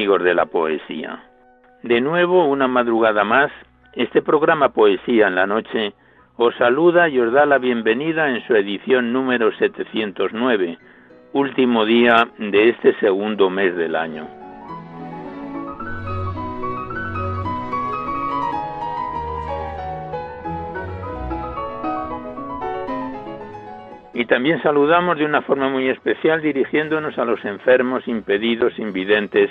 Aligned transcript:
Amigos 0.00 0.22
de 0.22 0.32
la 0.32 0.46
poesía. 0.46 1.24
De 1.82 2.00
nuevo, 2.00 2.46
una 2.46 2.66
madrugada 2.66 3.22
más, 3.22 3.52
este 3.92 4.22
programa 4.22 4.70
Poesía 4.70 5.28
en 5.28 5.34
la 5.34 5.46
Noche 5.46 5.92
os 6.38 6.54
saluda 6.54 7.10
y 7.10 7.20
os 7.20 7.30
da 7.34 7.44
la 7.44 7.58
bienvenida 7.58 8.30
en 8.30 8.40
su 8.46 8.54
edición 8.54 9.12
número 9.12 9.52
709, 9.52 10.78
último 11.34 11.84
día 11.84 12.28
de 12.38 12.70
este 12.70 12.94
segundo 12.94 13.50
mes 13.50 13.76
del 13.76 13.94
año. 13.94 14.26
Y 24.14 24.24
también 24.24 24.62
saludamos 24.62 25.18
de 25.18 25.26
una 25.26 25.42
forma 25.42 25.68
muy 25.68 25.90
especial 25.90 26.40
dirigiéndonos 26.40 27.18
a 27.18 27.26
los 27.26 27.44
enfermos, 27.44 28.08
impedidos, 28.08 28.78
invidentes, 28.78 29.50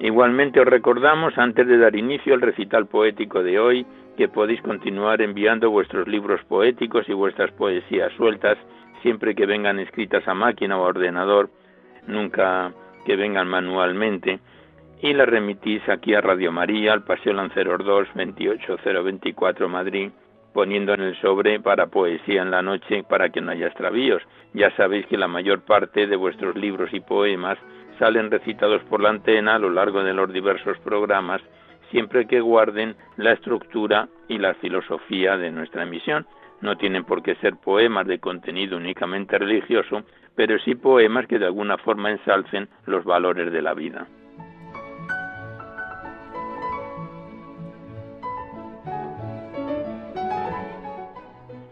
Igualmente 0.00 0.60
os 0.60 0.66
recordamos, 0.66 1.36
antes 1.36 1.66
de 1.66 1.76
dar 1.76 1.94
inicio 1.94 2.32
al 2.32 2.40
recital 2.40 2.86
poético 2.86 3.42
de 3.42 3.60
hoy, 3.60 3.86
que 4.16 4.28
podéis 4.28 4.62
continuar 4.62 5.20
enviando 5.20 5.70
vuestros 5.70 6.08
libros 6.08 6.40
poéticos 6.44 7.06
y 7.06 7.12
vuestras 7.12 7.52
poesías 7.52 8.10
sueltas, 8.14 8.56
siempre 9.02 9.34
que 9.34 9.44
vengan 9.44 9.78
escritas 9.78 10.26
a 10.26 10.32
máquina 10.32 10.78
o 10.78 10.84
a 10.84 10.88
ordenador, 10.88 11.50
nunca 12.06 12.72
que 13.04 13.14
vengan 13.14 13.46
manualmente, 13.46 14.40
y 15.02 15.12
las 15.12 15.28
remitís 15.28 15.86
aquí 15.86 16.14
a 16.14 16.22
Radio 16.22 16.50
María, 16.50 16.94
al 16.94 17.04
Paseo 17.04 17.34
Lanceros 17.34 17.84
2, 17.84 18.08
28024 18.14 19.68
Madrid, 19.68 20.12
poniendo 20.54 20.94
en 20.94 21.02
el 21.02 21.20
sobre 21.20 21.60
para 21.60 21.88
poesía 21.88 22.40
en 22.40 22.50
la 22.50 22.62
noche 22.62 23.04
para 23.04 23.28
que 23.28 23.42
no 23.42 23.52
haya 23.52 23.66
extravíos. 23.66 24.22
Ya 24.54 24.74
sabéis 24.76 25.04
que 25.06 25.18
la 25.18 25.28
mayor 25.28 25.60
parte 25.60 26.06
de 26.06 26.16
vuestros 26.16 26.56
libros 26.56 26.92
y 26.92 27.00
poemas 27.00 27.58
salen 28.00 28.30
recitados 28.30 28.82
por 28.84 29.00
la 29.00 29.10
antena 29.10 29.54
a 29.54 29.58
lo 29.58 29.70
largo 29.70 30.02
de 30.02 30.14
los 30.14 30.32
diversos 30.32 30.78
programas, 30.78 31.42
siempre 31.90 32.26
que 32.26 32.40
guarden 32.40 32.96
la 33.18 33.32
estructura 33.32 34.08
y 34.26 34.38
la 34.38 34.54
filosofía 34.54 35.36
de 35.36 35.50
nuestra 35.52 35.82
emisión. 35.82 36.26
No 36.62 36.76
tienen 36.76 37.04
por 37.04 37.22
qué 37.22 37.34
ser 37.36 37.56
poemas 37.56 38.06
de 38.06 38.18
contenido 38.18 38.78
únicamente 38.78 39.38
religioso, 39.38 40.02
pero 40.34 40.58
sí 40.60 40.74
poemas 40.74 41.26
que 41.26 41.38
de 41.38 41.46
alguna 41.46 41.76
forma 41.76 42.10
ensalcen 42.10 42.68
los 42.86 43.04
valores 43.04 43.52
de 43.52 43.62
la 43.62 43.74
vida. 43.74 44.06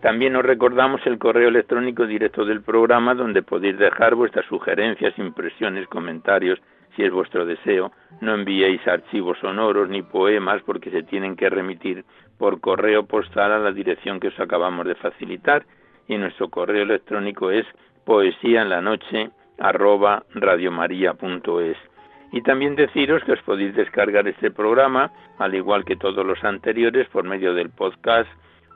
También 0.01 0.37
os 0.37 0.45
recordamos 0.45 1.05
el 1.07 1.19
correo 1.19 1.49
electrónico 1.49 2.07
directo 2.07 2.45
del 2.45 2.63
programa 2.63 3.15
donde 3.15 3.43
podéis 3.43 3.79
dejar 3.79 4.15
vuestras 4.15 4.47
sugerencias, 4.47 5.19
impresiones, 5.19 5.89
comentarios, 5.89 6.61
si 6.95 7.03
es 7.03 7.13
vuestro 7.13 7.45
deseo. 7.45 7.91
No 8.21 8.35
enviéis 8.35 8.87
archivos 8.87 9.39
sonoros 9.41 9.89
ni 9.89 10.03
poemas 10.03 10.63
porque 10.65 10.91
se 10.91 11.03
tienen 11.03 11.35
que 11.35 11.51
remitir 11.51 12.05
por 12.39 12.61
correo 12.61 13.07
postal 13.07 13.51
a 13.51 13.59
la 13.59 13.73
dirección 13.73 14.21
que 14.21 14.29
os 14.29 14.39
acabamos 14.39 14.87
de 14.87 14.95
facilitar 14.95 15.65
y 16.07 16.17
nuestro 16.17 16.49
correo 16.49 16.85
electrónico 16.85 17.51
es 17.51 17.67
poesía 18.05 18.63
en 18.63 18.71
la 18.71 18.81
noche 18.81 19.31
arroba 19.59 20.23
radiomaria.es. 20.33 21.77
Y 22.31 22.43
también 22.43 22.77
deciros 22.77 23.25
que 23.25 23.33
os 23.33 23.43
podéis 23.43 23.75
descargar 23.75 24.29
este 24.29 24.53
programa, 24.53 25.11
al 25.39 25.55
igual 25.57 25.85
que 25.85 25.97
todos 25.97 26.25
los 26.25 26.43
anteriores, 26.45 27.09
por 27.09 27.25
medio 27.25 27.53
del 27.53 27.71
podcast 27.71 28.29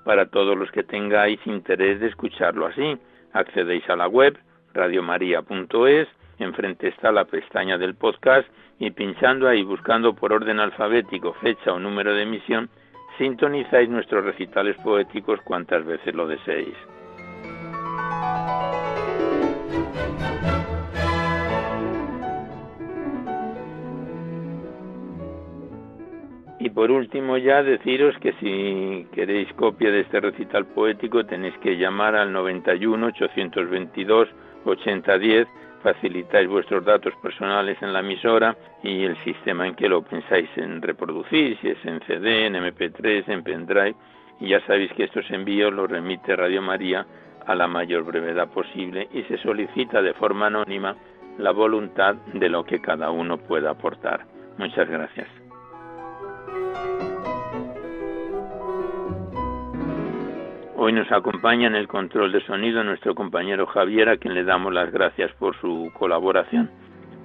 para 0.04 0.26
todos 0.26 0.56
los 0.56 0.70
que 0.70 0.82
tengáis 0.82 1.40
interés 1.46 2.00
de 2.00 2.08
escucharlo 2.08 2.66
así. 2.66 2.98
Accedéis 3.32 3.88
a 3.88 3.96
la 3.96 4.08
web 4.08 4.38
radiomaria.es, 4.74 6.08
enfrente 6.38 6.88
está 6.88 7.12
la 7.12 7.24
pestaña 7.24 7.78
del 7.78 7.94
podcast 7.94 8.48
y 8.78 8.90
pinchando 8.90 9.48
ahí 9.48 9.62
buscando 9.62 10.14
por 10.14 10.32
orden 10.32 10.58
alfabético 10.58 11.34
fecha 11.34 11.72
o 11.72 11.78
número 11.78 12.14
de 12.14 12.22
emisión, 12.22 12.68
sintonizáis 13.18 13.88
nuestros 13.88 14.24
recitales 14.24 14.76
poéticos 14.82 15.40
cuantas 15.42 15.84
veces 15.84 16.14
lo 16.14 16.26
deseéis. 16.26 16.74
Y 26.62 26.70
por 26.70 26.92
último 26.92 27.38
ya 27.38 27.60
deciros 27.64 28.16
que 28.18 28.34
si 28.34 29.04
queréis 29.12 29.52
copia 29.54 29.90
de 29.90 30.02
este 30.02 30.20
recital 30.20 30.64
poético 30.64 31.26
tenéis 31.26 31.58
que 31.58 31.76
llamar 31.76 32.14
al 32.14 32.32
91 32.32 33.04
822 33.08 34.28
8010, 34.64 35.48
facilitáis 35.82 36.48
vuestros 36.48 36.84
datos 36.84 37.12
personales 37.20 37.76
en 37.82 37.92
la 37.92 37.98
emisora 37.98 38.56
y 38.84 39.02
el 39.02 39.16
sistema 39.24 39.66
en 39.66 39.74
que 39.74 39.88
lo 39.88 40.02
pensáis 40.02 40.48
en 40.54 40.80
reproducir, 40.80 41.58
si 41.60 41.70
es 41.70 41.84
en 41.84 41.98
CD, 42.06 42.46
en 42.46 42.54
MP3, 42.54 43.24
en 43.26 43.42
pendrive, 43.42 43.96
y 44.38 44.50
ya 44.50 44.64
sabéis 44.64 44.92
que 44.92 45.02
estos 45.02 45.28
envíos 45.32 45.72
los 45.72 45.90
remite 45.90 46.36
Radio 46.36 46.62
María 46.62 47.04
a 47.44 47.56
la 47.56 47.66
mayor 47.66 48.04
brevedad 48.04 48.46
posible 48.50 49.08
y 49.12 49.24
se 49.24 49.36
solicita 49.38 50.00
de 50.00 50.14
forma 50.14 50.46
anónima 50.46 50.94
la 51.38 51.50
voluntad 51.50 52.14
de 52.34 52.48
lo 52.48 52.62
que 52.62 52.80
cada 52.80 53.10
uno 53.10 53.36
pueda 53.36 53.70
aportar. 53.70 54.26
Muchas 54.58 54.88
gracias. 54.88 55.41
Hoy 60.84 60.92
nos 60.92 61.12
acompaña 61.12 61.68
en 61.68 61.76
el 61.76 61.86
control 61.86 62.32
de 62.32 62.44
sonido 62.44 62.82
nuestro 62.82 63.14
compañero 63.14 63.66
Javier, 63.66 64.08
a 64.08 64.16
quien 64.16 64.34
le 64.34 64.42
damos 64.42 64.74
las 64.74 64.90
gracias 64.90 65.30
por 65.34 65.54
su 65.60 65.92
colaboración. 65.96 66.72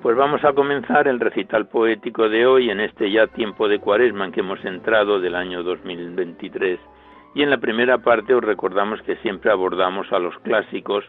Pues 0.04 0.16
vamos 0.16 0.44
a 0.44 0.54
comenzar 0.54 1.08
el 1.08 1.20
recital 1.20 1.68
poético 1.68 2.30
de 2.30 2.46
hoy 2.46 2.70
en 2.70 2.80
este 2.80 3.10
ya 3.10 3.26
tiempo 3.26 3.68
de 3.68 3.80
cuaresma 3.80 4.26
en 4.26 4.32
que 4.32 4.42
hemos 4.42 4.64
entrado 4.64 5.20
del 5.20 5.34
año 5.34 5.64
2023. 5.64 6.80
Y 7.34 7.42
en 7.42 7.50
la 7.50 7.58
primera 7.58 7.98
parte 7.98 8.36
os 8.36 8.44
recordamos 8.44 9.02
que 9.02 9.16
siempre 9.24 9.52
abordamos 9.52 10.06
a 10.12 10.20
los 10.20 10.38
clásicos 10.42 11.04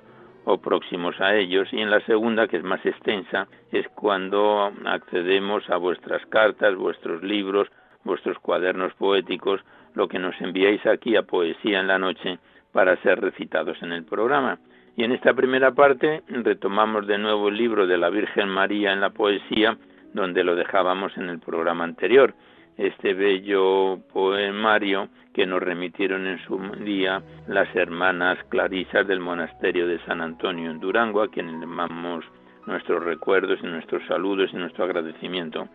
o 0.46 0.56
próximos 0.56 1.20
a 1.20 1.34
ellos 1.34 1.68
y 1.70 1.82
en 1.82 1.90
la 1.90 2.00
segunda, 2.06 2.48
que 2.48 2.56
es 2.56 2.64
más 2.64 2.80
extensa, 2.86 3.46
es 3.72 3.86
cuando 3.88 4.72
accedemos 4.86 5.68
a 5.68 5.76
vuestras 5.76 6.24
cartas, 6.30 6.76
vuestros 6.76 7.22
libros, 7.22 7.68
vuestros 8.04 8.38
cuadernos 8.38 8.94
poéticos, 8.94 9.60
lo 9.98 10.06
que 10.06 10.20
nos 10.20 10.40
enviáis 10.40 10.86
aquí 10.86 11.16
a 11.16 11.24
Poesía 11.24 11.80
en 11.80 11.88
la 11.88 11.98
Noche 11.98 12.38
para 12.72 12.96
ser 13.02 13.20
recitados 13.20 13.82
en 13.82 13.90
el 13.90 14.04
programa. 14.04 14.60
Y 14.96 15.02
en 15.02 15.10
esta 15.10 15.34
primera 15.34 15.72
parte 15.72 16.22
retomamos 16.28 17.08
de 17.08 17.18
nuevo 17.18 17.48
el 17.48 17.56
libro 17.56 17.84
de 17.84 17.98
la 17.98 18.08
Virgen 18.08 18.48
María 18.48 18.92
en 18.92 19.00
la 19.00 19.10
poesía, 19.10 19.76
donde 20.14 20.44
lo 20.44 20.54
dejábamos 20.54 21.16
en 21.16 21.28
el 21.28 21.40
programa 21.40 21.82
anterior. 21.82 22.32
Este 22.76 23.12
bello 23.12 23.98
poemario 24.12 25.08
que 25.34 25.46
nos 25.46 25.60
remitieron 25.60 26.28
en 26.28 26.38
su 26.46 26.56
día 26.84 27.20
las 27.48 27.74
hermanas 27.74 28.38
clarisas 28.50 29.04
del 29.08 29.18
monasterio 29.18 29.88
de 29.88 29.98
San 30.04 30.20
Antonio 30.20 30.70
en 30.70 30.78
Durango, 30.78 31.22
a 31.22 31.30
quienes 31.30 31.58
le 31.58 31.66
mandamos 31.66 32.24
nuestros 32.66 33.02
recuerdos 33.02 33.58
y 33.64 33.66
nuestros 33.66 34.06
saludos 34.06 34.50
y 34.52 34.56
nuestro 34.58 34.84
agradecimiento. 34.84 35.66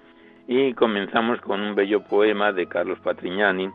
Y 0.48 0.74
comenzamos 0.76 1.42
con 1.42 1.60
un 1.60 1.76
bello 1.76 2.06
poema 2.06 2.54
de 2.54 2.68
Carlos 2.68 3.00
Patrignani, 3.00 3.70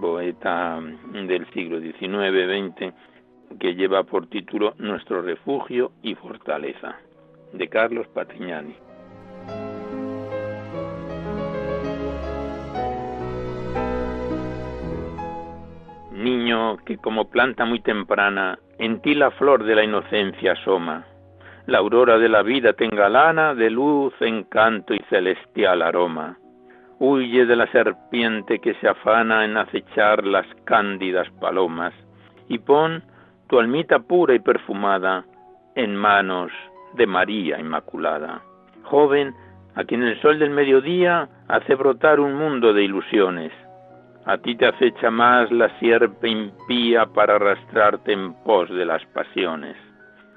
poeta 0.00 0.80
del 1.12 1.46
siglo 1.52 1.80
XIX-XX, 1.80 2.92
que 3.58 3.74
lleva 3.74 4.04
por 4.04 4.26
título 4.28 4.74
Nuestro 4.78 5.22
refugio 5.22 5.92
y 6.02 6.14
fortaleza, 6.14 6.96
de 7.52 7.68
Carlos 7.68 8.06
Patrignani. 8.08 8.74
Niño 16.12 16.76
que 16.84 16.98
como 16.98 17.30
planta 17.30 17.64
muy 17.64 17.80
temprana 17.80 18.58
en 18.78 19.00
ti 19.00 19.14
la 19.14 19.30
flor 19.30 19.64
de 19.64 19.74
la 19.74 19.84
inocencia 19.84 20.52
asoma, 20.52 21.06
la 21.66 21.78
aurora 21.78 22.18
de 22.18 22.28
la 22.28 22.42
vida 22.42 22.72
te 22.72 22.84
engalana 22.84 23.54
de 23.54 23.70
luz, 23.70 24.12
encanto 24.20 24.94
y 24.94 25.00
celestial 25.08 25.82
aroma. 25.82 26.36
Huye 27.02 27.46
de 27.46 27.56
la 27.56 27.66
serpiente 27.72 28.58
que 28.58 28.74
se 28.74 28.86
afana 28.86 29.46
en 29.46 29.56
acechar 29.56 30.22
las 30.26 30.46
cándidas 30.64 31.30
palomas, 31.40 31.94
y 32.46 32.58
pon 32.58 33.02
tu 33.48 33.58
almita 33.58 34.00
pura 34.00 34.34
y 34.34 34.38
perfumada 34.38 35.24
en 35.76 35.96
manos 35.96 36.52
de 36.92 37.06
María 37.06 37.58
Inmaculada. 37.58 38.42
Joven, 38.82 39.34
a 39.76 39.84
quien 39.84 40.02
el 40.02 40.20
sol 40.20 40.38
del 40.38 40.50
mediodía 40.50 41.26
hace 41.48 41.74
brotar 41.74 42.20
un 42.20 42.34
mundo 42.34 42.74
de 42.74 42.84
ilusiones, 42.84 43.52
a 44.26 44.36
ti 44.36 44.54
te 44.54 44.66
acecha 44.66 45.10
más 45.10 45.50
la 45.50 45.70
sierpe 45.78 46.28
impía 46.28 47.06
para 47.06 47.36
arrastrarte 47.36 48.12
en 48.12 48.34
pos 48.44 48.68
de 48.68 48.84
las 48.84 49.02
pasiones. 49.06 49.74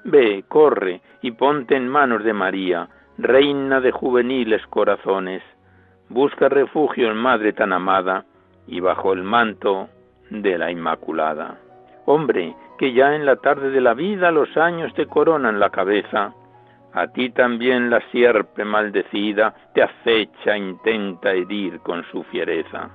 Ve, 0.04 0.44
corre 0.48 1.02
y 1.20 1.32
ponte 1.32 1.76
en 1.76 1.88
manos 1.88 2.24
de 2.24 2.32
María, 2.32 2.88
reina 3.18 3.82
de 3.82 3.92
juveniles 3.92 4.66
corazones. 4.68 5.42
Busca 6.08 6.48
refugio 6.48 7.10
en 7.10 7.16
Madre 7.16 7.52
tan 7.52 7.72
amada 7.72 8.24
y 8.66 8.80
bajo 8.80 9.12
el 9.12 9.22
manto 9.22 9.88
de 10.30 10.58
la 10.58 10.70
Inmaculada. 10.70 11.58
Hombre, 12.06 12.54
que 12.78 12.92
ya 12.92 13.14
en 13.14 13.24
la 13.24 13.36
tarde 13.36 13.70
de 13.70 13.80
la 13.80 13.94
vida 13.94 14.30
los 14.30 14.56
años 14.56 14.92
te 14.94 15.06
coronan 15.06 15.60
la 15.60 15.70
cabeza, 15.70 16.32
a 16.92 17.06
ti 17.08 17.30
también 17.30 17.90
la 17.90 18.00
sierpe 18.10 18.64
maldecida 18.64 19.54
te 19.74 19.82
acecha, 19.82 20.56
intenta 20.56 21.32
herir 21.32 21.80
con 21.80 22.04
su 22.10 22.22
fiereza 22.24 22.90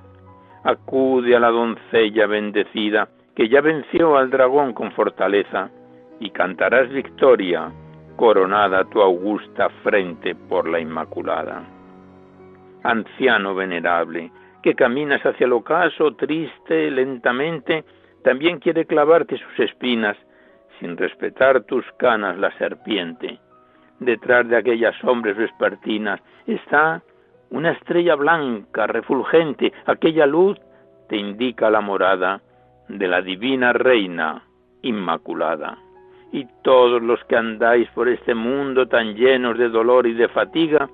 acude 0.64 1.36
a 1.36 1.40
la 1.40 1.50
doncella 1.50 2.26
bendecida, 2.26 3.08
que 3.34 3.48
ya 3.48 3.60
venció 3.60 4.16
al 4.16 4.30
dragón 4.30 4.72
con 4.72 4.92
fortaleza, 4.92 5.70
y 6.18 6.30
cantarás 6.30 6.90
victoria, 6.90 7.72
coronada 8.16 8.84
tu 8.84 9.00
augusta 9.00 9.70
frente 9.82 10.34
por 10.34 10.68
la 10.68 10.80
Inmaculada. 10.80 11.62
Anciano 12.82 13.54
venerable, 13.54 14.30
que 14.62 14.74
caminas 14.74 15.24
hacia 15.24 15.46
el 15.46 15.52
ocaso, 15.52 16.14
triste, 16.16 16.90
lentamente, 16.90 17.84
también 18.22 18.58
quiere 18.58 18.86
clavarte 18.86 19.38
sus 19.38 19.60
espinas, 19.60 20.16
sin 20.78 20.96
respetar 20.96 21.62
tus 21.64 21.84
canas 21.98 22.38
la 22.38 22.50
serpiente. 22.58 23.38
Detrás 23.98 24.48
de 24.48 24.56
aquellas 24.56 24.94
hombres 25.04 25.36
vespertinas 25.36 26.20
está 26.46 27.02
una 27.50 27.72
estrella 27.72 28.14
blanca, 28.14 28.86
refulgente, 28.86 29.72
aquella 29.86 30.26
luz 30.26 30.58
te 31.08 31.16
indica 31.16 31.68
la 31.70 31.80
morada 31.80 32.40
de 32.88 33.08
la 33.08 33.20
divina 33.20 33.72
reina 33.72 34.42
inmaculada. 34.82 35.76
Y 36.32 36.46
todos 36.62 37.02
los 37.02 37.22
que 37.24 37.36
andáis 37.36 37.88
por 37.90 38.08
este 38.08 38.34
mundo 38.34 38.86
tan 38.86 39.14
llenos 39.14 39.58
de 39.58 39.68
dolor 39.68 40.06
y 40.06 40.14
de 40.14 40.28
fatiga, 40.28 40.88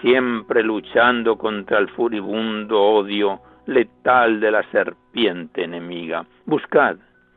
siempre 0.00 0.62
luchando 0.62 1.36
contra 1.36 1.78
el 1.78 1.88
furibundo 1.88 2.80
odio 2.80 3.40
letal 3.66 4.40
de 4.40 4.50
la 4.50 4.62
serpiente 4.70 5.64
enemiga. 5.64 6.24
Buscad, 6.44 6.96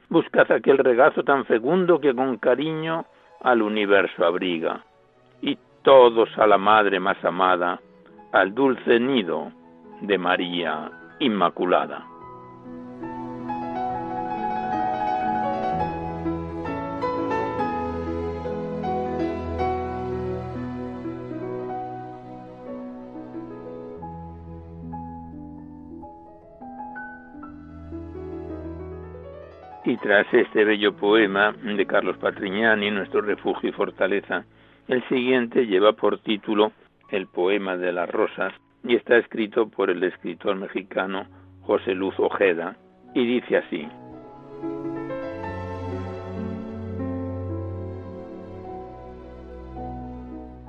buscad 0.10 0.52
aquel 0.52 0.78
regazo 0.78 1.24
tan 1.24 1.46
fecundo 1.46 2.00
que 2.00 2.14
con 2.14 2.38
cariño 2.38 3.06
al 3.42 3.62
universo 3.62 4.26
abriga. 4.26 4.84
Y 5.42 5.58
todos 5.82 6.30
a 6.38 6.46
la 6.46 6.58
Madre 6.58 7.00
más 7.00 7.24
amada, 7.24 7.80
al 8.32 8.54
dulce 8.54 9.00
nido 9.00 9.52
de 10.02 10.18
María 10.18 10.92
Inmaculada. 11.20 12.06
Tras 30.02 30.34
este 30.34 30.64
bello 30.64 30.96
poema 30.96 31.52
de 31.52 31.86
Carlos 31.86 32.18
Patrignani, 32.18 32.90
Nuestro 32.92 33.22
refugio 33.22 33.70
y 33.70 33.74
fortaleza, 33.74 34.46
el 34.88 35.04
siguiente 35.10 35.66
lleva 35.66 35.94
por 35.94 36.20
título 36.20 36.72
el 37.10 37.28
poema 37.28 37.76
de 37.76 37.92
las 37.92 38.10
rosas 38.10 38.54
y 38.84 38.96
está 38.96 39.18
escrito 39.18 39.68
por 39.68 39.90
el 39.90 40.04
escritor 40.04 40.56
mexicano 40.56 41.26
José 41.62 41.94
Luz 41.96 42.16
Ojeda 42.18 42.78
y 43.14 43.26
dice 43.26 43.58
así. 43.58 43.88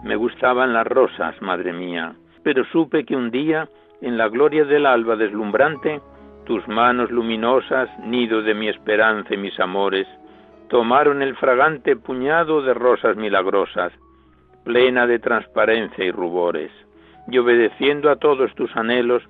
Me 0.02 0.16
gustaban 0.16 0.72
las 0.72 0.86
rosas, 0.86 1.40
madre 1.40 1.72
mía, 1.72 2.14
pero 2.42 2.64
supe 2.72 3.04
que 3.04 3.14
un 3.14 3.30
día, 3.30 3.68
en 4.00 4.18
la 4.18 4.28
gloria 4.28 4.64
del 4.64 4.86
alba 4.86 5.14
deslumbrante, 5.14 6.00
tus 6.50 6.66
manos 6.66 7.12
luminosas, 7.12 7.88
nido 8.00 8.42
de 8.42 8.54
mi 8.54 8.68
esperanza 8.68 9.32
y 9.32 9.36
mis 9.36 9.60
amores, 9.60 10.08
tomaron 10.68 11.22
el 11.22 11.36
fragante 11.36 11.94
puñado 11.94 12.60
de 12.60 12.74
rosas 12.74 13.16
milagrosas, 13.16 13.92
plena 14.64 15.06
de 15.06 15.20
transparencia 15.20 16.04
y 16.04 16.10
rubores, 16.10 16.72
y 17.28 17.38
obedeciendo 17.38 18.10
a 18.10 18.16
todos 18.16 18.52
tus 18.56 18.74
anhelos, 18.76 19.22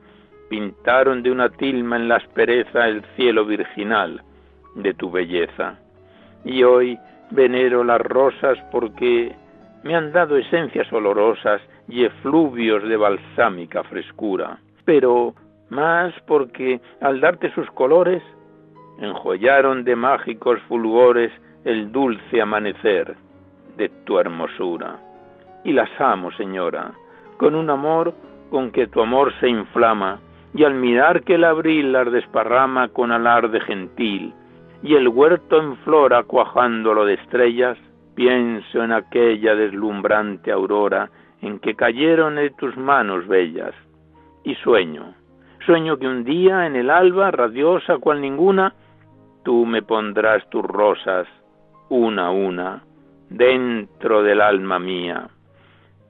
pintaron 0.48 1.22
de 1.22 1.30
una 1.30 1.50
tilma 1.50 1.96
en 1.96 2.08
la 2.08 2.16
aspereza 2.16 2.88
el 2.88 3.02
cielo 3.16 3.44
virginal 3.44 4.22
de 4.76 4.94
tu 4.94 5.10
belleza. 5.10 5.78
Y 6.42 6.62
hoy 6.62 6.98
venero 7.32 7.84
las 7.84 8.00
rosas 8.00 8.56
porque 8.72 9.36
me 9.82 9.94
han 9.94 10.10
dado 10.10 10.38
esencias 10.38 10.90
olorosas 10.90 11.60
y 11.86 12.02
efluvios 12.02 12.82
de 12.88 12.96
balsámica 12.96 13.82
frescura, 13.82 14.58
pero 14.86 15.34
más 15.70 16.12
porque 16.26 16.80
al 17.00 17.20
darte 17.20 17.52
sus 17.54 17.70
colores, 17.70 18.22
enjollaron 18.98 19.84
de 19.84 19.96
mágicos 19.96 20.60
fulgores 20.68 21.32
el 21.64 21.90
dulce 21.90 22.40
amanecer 22.40 23.16
de 23.76 23.88
tu 24.04 24.18
hermosura. 24.18 24.98
Y 25.64 25.72
las 25.72 25.88
amo, 26.00 26.30
señora, 26.32 26.92
con 27.38 27.54
un 27.54 27.70
amor 27.70 28.14
con 28.50 28.70
que 28.70 28.86
tu 28.88 29.00
amor 29.00 29.32
se 29.40 29.48
inflama, 29.48 30.20
y 30.52 30.64
al 30.64 30.74
mirar 30.74 31.22
que 31.22 31.36
el 31.36 31.44
abril 31.44 31.92
las 31.92 32.10
desparrama 32.10 32.88
con 32.88 33.12
alarde 33.12 33.60
gentil, 33.60 34.34
y 34.82 34.96
el 34.96 35.08
huerto 35.08 35.60
en 35.60 35.76
flora 35.78 36.24
cuajándolo 36.24 37.04
de 37.04 37.14
estrellas, 37.14 37.78
pienso 38.14 38.82
en 38.82 38.92
aquella 38.92 39.54
deslumbrante 39.54 40.50
aurora 40.50 41.10
en 41.40 41.60
que 41.60 41.74
cayeron 41.74 42.34
de 42.34 42.50
tus 42.50 42.76
manos 42.76 43.26
bellas, 43.28 43.72
y 44.42 44.54
sueño, 44.56 45.14
sueño 45.64 45.98
que 45.98 46.06
un 46.06 46.24
día 46.24 46.66
en 46.66 46.76
el 46.76 46.90
alba, 46.90 47.30
radiosa 47.30 47.98
cual 47.98 48.20
ninguna, 48.20 48.74
tú 49.44 49.66
me 49.66 49.82
pondrás 49.82 50.48
tus 50.50 50.64
rosas, 50.64 51.26
una 51.88 52.26
a 52.26 52.30
una, 52.30 52.82
dentro 53.28 54.22
del 54.22 54.40
alma 54.40 54.78
mía. 54.78 55.28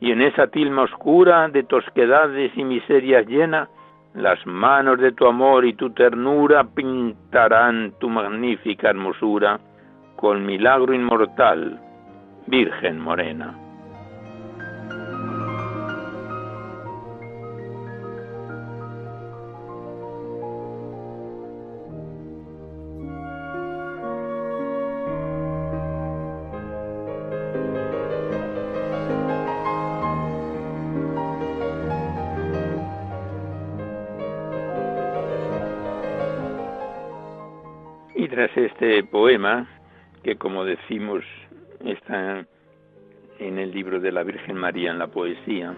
Y 0.00 0.12
en 0.12 0.23
esa 0.23 0.47
tilma 0.47 0.83
oscura 0.83 1.49
de 1.49 1.62
tosquedades 1.62 2.52
y 2.57 2.64
miserias 2.64 3.26
llena, 3.26 3.69
las 4.14 4.45
manos 4.47 4.99
de 4.99 5.12
tu 5.12 5.26
amor 5.26 5.64
y 5.64 5.75
tu 5.75 5.90
ternura 5.90 6.64
pintarán 6.64 7.92
tu 8.00 8.09
magnífica 8.09 8.90
hermosura 8.90 9.61
con 10.16 10.45
milagro 10.45 10.95
inmortal, 10.95 11.80
Virgen 12.47 12.99
Morena. 12.99 13.70
Poema, 39.11 39.69
que 40.23 40.37
como 40.37 40.64
decimos 40.64 41.25
está 41.85 42.47
en 43.38 43.59
el 43.59 43.73
libro 43.73 44.00
de 44.00 44.12
la 44.12 44.23
Virgen 44.23 44.57
María 44.57 44.90
en 44.90 44.99
la 44.99 45.09
poesía, 45.09 45.75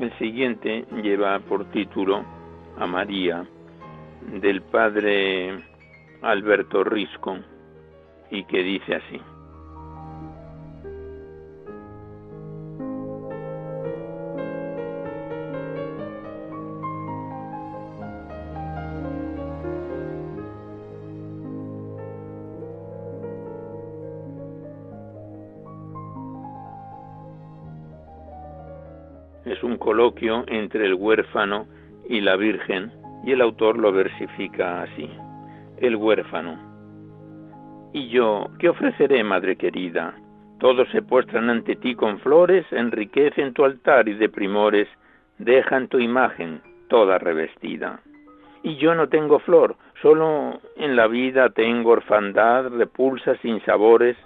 el 0.00 0.12
siguiente 0.18 0.84
lleva 1.02 1.38
por 1.40 1.70
título 1.70 2.24
a 2.78 2.86
María 2.86 3.46
del 4.40 4.62
padre 4.62 5.62
Alberto 6.22 6.84
Risco 6.84 7.38
y 8.30 8.44
que 8.44 8.62
dice 8.62 8.96
así. 8.96 9.20
Entre 30.48 30.86
el 30.86 30.94
huérfano 30.94 31.66
y 32.08 32.20
la 32.20 32.36
Virgen, 32.36 32.92
y 33.24 33.32
el 33.32 33.40
autor 33.40 33.78
lo 33.78 33.92
versifica 33.92 34.82
así. 34.82 35.08
El 35.78 35.96
huérfano. 35.96 36.58
Y 37.92 38.08
yo, 38.08 38.48
¿qué 38.58 38.68
ofreceré, 38.68 39.24
madre 39.24 39.56
querida? 39.56 40.14
Todos 40.60 40.88
se 40.90 41.02
postran 41.02 41.48
ante 41.48 41.76
ti 41.76 41.94
con 41.94 42.18
flores, 42.20 42.66
enriquecen 42.72 43.54
tu 43.54 43.64
altar 43.64 44.08
y 44.08 44.14
de 44.14 44.28
primores 44.28 44.88
dejan 45.38 45.88
tu 45.88 45.98
imagen 45.98 46.60
toda 46.88 47.18
revestida. 47.18 48.00
Y 48.62 48.76
yo 48.76 48.94
no 48.94 49.08
tengo 49.08 49.38
flor, 49.40 49.76
solo 50.02 50.60
en 50.76 50.96
la 50.96 51.06
vida 51.06 51.50
tengo 51.50 51.92
orfandad, 51.92 52.68
repulsas 52.68 53.38
sin 53.40 53.64
sabores. 53.64 54.16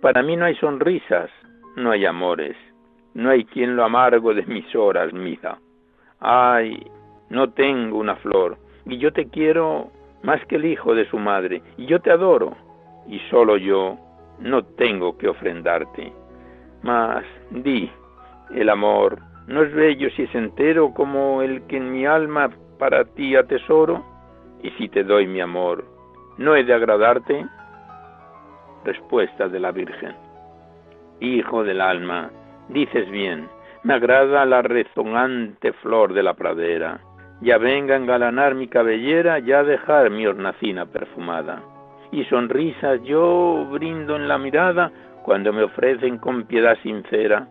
Para 0.00 0.22
mí 0.22 0.36
no 0.36 0.44
hay 0.44 0.56
sonrisas, 0.56 1.30
no 1.76 1.90
hay 1.90 2.04
amores 2.04 2.56
no 3.14 3.30
hay 3.30 3.44
quien 3.44 3.76
lo 3.76 3.84
amargo 3.84 4.34
de 4.34 4.44
mis 4.46 4.74
horas, 4.74 5.12
mija. 5.12 5.58
Ay, 6.20 6.84
no 7.30 7.50
tengo 7.50 7.98
una 7.98 8.16
flor, 8.16 8.58
y 8.86 8.98
yo 8.98 9.12
te 9.12 9.28
quiero 9.28 9.90
más 10.22 10.44
que 10.46 10.56
el 10.56 10.64
hijo 10.64 10.94
de 10.94 11.08
su 11.08 11.18
madre, 11.18 11.62
y 11.76 11.86
yo 11.86 12.00
te 12.00 12.10
adoro, 12.10 12.56
y 13.06 13.18
solo 13.30 13.56
yo 13.56 13.96
no 14.40 14.64
tengo 14.64 15.16
que 15.16 15.28
ofrendarte. 15.28 16.12
Mas, 16.82 17.24
di, 17.50 17.90
el 18.54 18.68
amor 18.68 19.18
no 19.46 19.62
es 19.62 19.72
bello 19.74 20.10
si 20.10 20.22
es 20.22 20.34
entero 20.34 20.92
como 20.94 21.42
el 21.42 21.62
que 21.66 21.76
en 21.76 21.92
mi 21.92 22.06
alma 22.06 22.50
para 22.78 23.04
ti 23.04 23.36
atesoro, 23.36 24.04
y 24.62 24.70
si 24.72 24.88
te 24.88 25.04
doy 25.04 25.26
mi 25.26 25.40
amor, 25.40 25.84
¿no 26.38 26.56
he 26.56 26.64
de 26.64 26.74
agradarte? 26.74 27.46
Respuesta 28.84 29.48
de 29.48 29.60
la 29.60 29.70
Virgen. 29.72 30.14
Hijo 31.20 31.62
del 31.64 31.80
alma, 31.80 32.30
Dices 32.68 33.10
bien, 33.10 33.48
me 33.82 33.94
agrada 33.94 34.44
la 34.46 34.62
rezonante 34.62 35.72
flor 35.74 36.14
de 36.14 36.22
la 36.22 36.34
pradera. 36.34 37.00
Ya 37.40 37.58
venga 37.58 37.94
a 37.94 37.98
engalanar 37.98 38.54
mi 38.54 38.68
cabellera, 38.68 39.38
ya 39.38 39.62
dejar 39.62 40.10
mi 40.10 40.26
hornacina 40.26 40.86
perfumada. 40.86 41.62
Y 42.10 42.24
sonrisas 42.24 43.02
yo 43.02 43.66
brindo 43.70 44.16
en 44.16 44.28
la 44.28 44.38
mirada 44.38 44.90
cuando 45.24 45.52
me 45.52 45.64
ofrecen 45.64 46.18
con 46.18 46.44
piedad 46.44 46.76
sincera 46.82 47.48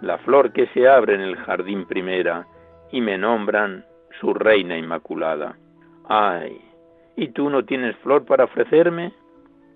la 0.00 0.18
flor 0.18 0.52
que 0.52 0.66
se 0.68 0.88
abre 0.88 1.14
en 1.14 1.20
el 1.20 1.36
jardín 1.36 1.84
primera 1.86 2.46
y 2.92 3.00
me 3.00 3.18
nombran 3.18 3.84
su 4.20 4.32
reina 4.32 4.76
inmaculada. 4.76 5.56
Ay, 6.08 6.60
¿y 7.16 7.28
tú 7.28 7.50
no 7.50 7.64
tienes 7.64 7.96
flor 7.96 8.24
para 8.24 8.44
ofrecerme? 8.44 9.12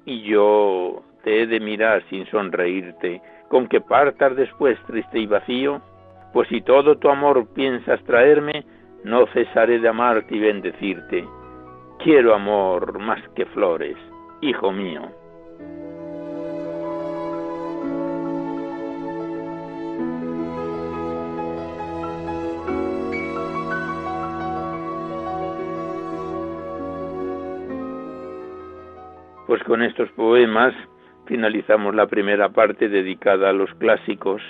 Y 0.05 0.23
yo 0.23 1.03
te 1.25 1.43
he 1.43 1.47
de 1.47 1.61
mirar 1.61 2.03
sin 2.09 2.27
sonreírte 2.27 3.21
con 3.52 3.68
que 3.68 3.82
partas 3.82 4.35
después 4.35 4.78
triste 4.87 5.18
y 5.18 5.26
vacío, 5.26 5.82
pues 6.32 6.49
si 6.49 6.62
todo 6.62 6.97
tu 6.97 7.11
amor 7.11 7.47
piensas 7.49 8.02
traerme, 8.04 8.64
no 9.04 9.26
cesaré 9.26 9.78
de 9.78 9.88
amarte 9.88 10.37
y 10.37 10.40
bendecirte. 10.40 11.28
Quiero 11.99 12.35
amor 12.35 12.99
más 12.99 13.21
que 13.37 13.44
flores, 13.44 13.99
hijo 14.40 14.73
mío. 14.73 15.02
Pues 29.47 29.62
con 29.64 29.82
estos 29.82 30.11
poemas 30.12 30.73
finalizamos 31.33 31.95
la 31.95 32.09
primera 32.09 32.51
parte 32.51 32.91
dedicada 32.91 33.49
a 33.49 33.55
los 33.55 33.73
clásicos 33.77 34.43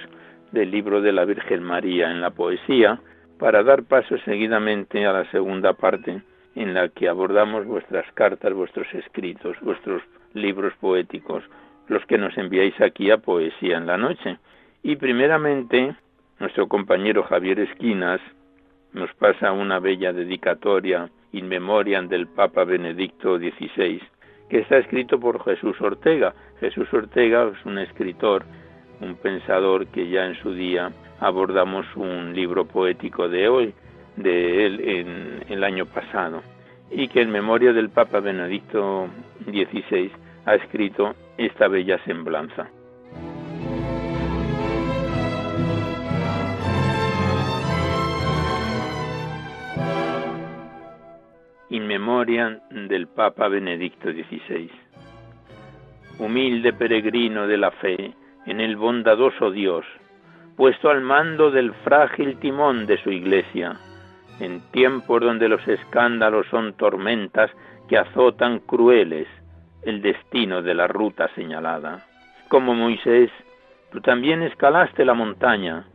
del 0.51 0.73
libro 0.73 1.01
de 1.01 1.13
la 1.13 1.25
Virgen 1.25 1.63
María 1.63 2.11
en 2.11 2.21
la 2.21 2.31
poesía, 2.31 3.01
para 3.39 3.63
dar 3.63 3.85
paso 3.85 4.19
seguidamente 4.25 5.07
a 5.07 5.13
la 5.13 5.31
segunda 5.31 5.75
parte 5.75 6.23
en 6.57 6.75
la 6.75 6.89
que 6.89 7.09
abordamos 7.09 7.67
vuestras 7.67 8.05
cartas, 8.15 8.53
vuestros 8.53 8.93
escritos, 8.95 9.57
vuestros 9.61 10.03
libros 10.35 10.73
poéticos, 10.81 11.45
los 11.87 12.05
que 12.07 12.19
nos 12.19 12.37
enviáis 12.37 12.75
aquí 12.81 13.13
a 13.13 13.19
Poesía 13.19 13.77
en 13.77 13.87
la 13.87 13.97
Noche. 13.97 14.39
Y 14.83 14.97
primeramente, 14.97 15.95
nuestro 16.41 16.67
compañero 16.67 17.23
Javier 17.23 17.61
Esquinas 17.61 18.21
nos 18.93 19.15
pasa 19.15 19.53
una 19.53 19.79
bella 19.79 20.13
dedicatoria 20.13 21.09
in 21.31 21.47
memoriam 21.47 22.09
del 22.09 22.27
Papa 22.27 22.65
Benedicto 22.65 23.39
XVI, 23.39 24.03
que 24.51 24.59
está 24.59 24.79
escrito 24.79 25.21
por 25.21 25.45
Jesús 25.45 25.81
Ortega. 25.81 26.35
Jesús 26.63 26.87
Ortega 26.95 27.51
es 27.53 27.67
un 27.67 27.77
escritor, 27.79 28.45
un 29.01 29.17
pensador 29.17 29.89
que 29.89 30.09
ya 30.09 30.27
en 30.27 30.37
su 30.37 30.55
día 30.55 30.93
abordamos 31.19 31.85
un 31.97 32.35
libro 32.35 32.67
poético 32.67 33.29
de 33.29 33.49
hoy, 33.49 33.75
de 34.15 34.65
él 34.65 34.81
en 34.81 35.45
el 35.49 35.65
año 35.65 35.87
pasado, 35.87 36.41
y 36.89 37.09
que 37.09 37.21
en 37.21 37.33
memoria 37.33 37.73
del 37.73 37.91
Papa 37.91 38.21
Benedicto 38.21 39.09
XVI 39.45 40.13
ha 40.47 40.55
escrito 40.55 41.17
esta 41.37 41.67
bella 41.67 41.99
semblanza. 42.05 42.71
in 51.71 51.87
memoria 51.87 52.61
del 52.71 53.09
Papa 53.09 53.49
Benedicto 53.49 54.13
XVI. 54.13 54.82
Humilde 56.23 56.73
peregrino 56.73 57.49
de 57.49 57.57
la 57.57 57.73
fe 57.73 58.15
en 58.47 58.61
el 58.61 58.77
bondadoso 58.77 59.51
Dios, 59.51 59.85
puesto 60.57 60.89
al 60.89 61.01
mando 61.01 61.51
del 61.51 61.75
frágil 61.83 62.39
timón 62.39 62.87
de 62.87 62.97
su 63.03 63.11
iglesia, 63.11 63.75
en 64.39 64.61
tiempos 64.71 65.21
donde 65.21 65.49
los 65.49 65.67
escándalos 65.67 66.47
son 66.47 66.75
tormentas 66.75 67.51
que 67.89 67.99
azotan 67.99 68.61
crueles 68.61 69.27
el 69.83 70.01
destino 70.01 70.63
de 70.63 70.75
la 70.75 70.87
ruta 70.87 71.29
señalada. 71.35 72.07
Como 72.49 72.73
Moisés, 72.73 73.33
tú 73.91 74.01
también 74.01 74.43
escalaste 74.43 75.05
la 75.05 75.15
montaña, 75.15 75.87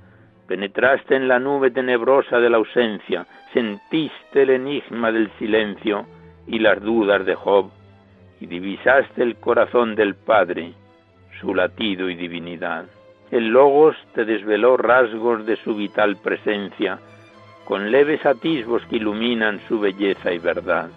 penetraste 0.45 1.15
en 1.15 1.29
la 1.29 1.39
nube 1.39 1.71
tenebrosa 1.71 2.41
de 2.41 2.49
la 2.49 2.57
ausencia, 2.57 3.25
sentiste 3.53 4.41
el 4.41 4.49
enigma 4.49 5.09
del 5.09 5.31
silencio 5.39 6.05
y 6.45 6.59
las 6.59 6.81
dudas 6.81 7.25
de 7.25 7.35
Job, 7.35 7.71
y 8.39 8.45
divisaste 8.45 9.23
el 9.23 9.35
corazón 9.37 9.95
del 9.95 10.15
Padre, 10.15 10.73
su 11.39 11.53
latido 11.53 12.09
y 12.09 12.15
divinidad. 12.15 12.85
El 13.31 13.47
Logos 13.49 13.95
te 14.13 14.25
desveló 14.25 14.77
rasgos 14.77 15.45
de 15.45 15.57
su 15.57 15.75
vital 15.75 16.17
presencia, 16.17 16.99
con 17.65 17.91
leves 17.91 18.25
atisbos 18.25 18.83
que 18.85 18.97
iluminan 18.97 19.59
su 19.67 19.79
belleza 19.79 20.31
y 20.31 20.39
verdad. 20.39 20.89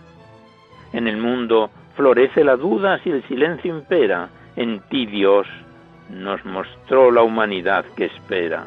En 0.93 1.09
el 1.09 1.17
mundo 1.17 1.71
Florece 2.01 2.45
la 2.45 2.57
duda 2.57 2.99
si 3.03 3.11
el 3.11 3.23
silencio 3.25 3.77
impera. 3.77 4.31
En 4.57 4.81
ti 4.89 5.05
Dios 5.05 5.47
nos 6.09 6.43
mostró 6.47 7.11
la 7.11 7.23
humanidad 7.23 7.85
que 7.97 8.07
espera. 8.07 8.67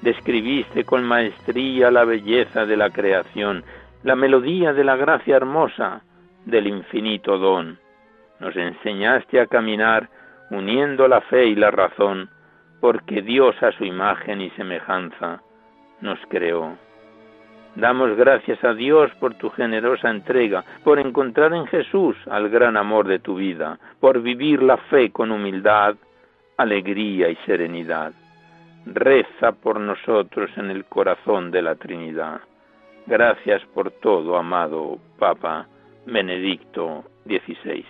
Describiste 0.00 0.84
con 0.84 1.04
maestría 1.04 1.90
la 1.90 2.04
belleza 2.04 2.64
de 2.64 2.78
la 2.78 2.88
creación, 2.88 3.62
la 4.02 4.16
melodía 4.16 4.72
de 4.72 4.84
la 4.84 4.96
gracia 4.96 5.36
hermosa 5.36 6.02
del 6.50 6.66
infinito 6.66 7.38
don. 7.38 7.78
Nos 8.40 8.56
enseñaste 8.56 9.40
a 9.40 9.46
caminar 9.46 10.08
uniendo 10.50 11.06
la 11.08 11.20
fe 11.22 11.46
y 11.46 11.54
la 11.54 11.70
razón, 11.70 12.28
porque 12.80 13.22
Dios 13.22 13.54
a 13.62 13.72
su 13.72 13.84
imagen 13.84 14.40
y 14.40 14.50
semejanza 14.50 15.42
nos 16.00 16.18
creó. 16.28 16.76
Damos 17.76 18.16
gracias 18.16 18.62
a 18.64 18.74
Dios 18.74 19.12
por 19.20 19.34
tu 19.34 19.50
generosa 19.50 20.10
entrega, 20.10 20.64
por 20.82 20.98
encontrar 20.98 21.52
en 21.54 21.66
Jesús 21.66 22.16
al 22.28 22.48
gran 22.48 22.76
amor 22.76 23.06
de 23.06 23.20
tu 23.20 23.36
vida, 23.36 23.78
por 24.00 24.20
vivir 24.22 24.62
la 24.62 24.76
fe 24.76 25.10
con 25.12 25.30
humildad, 25.30 25.94
alegría 26.56 27.28
y 27.28 27.36
serenidad. 27.46 28.12
Reza 28.86 29.52
por 29.52 29.78
nosotros 29.78 30.50
en 30.56 30.70
el 30.70 30.84
corazón 30.86 31.50
de 31.50 31.62
la 31.62 31.76
Trinidad. 31.76 32.40
Gracias 33.06 33.62
por 33.66 33.90
todo, 33.92 34.36
amado 34.36 34.98
Papa 35.18 35.68
Benedicto 36.10 37.04
XVI. 37.24 37.84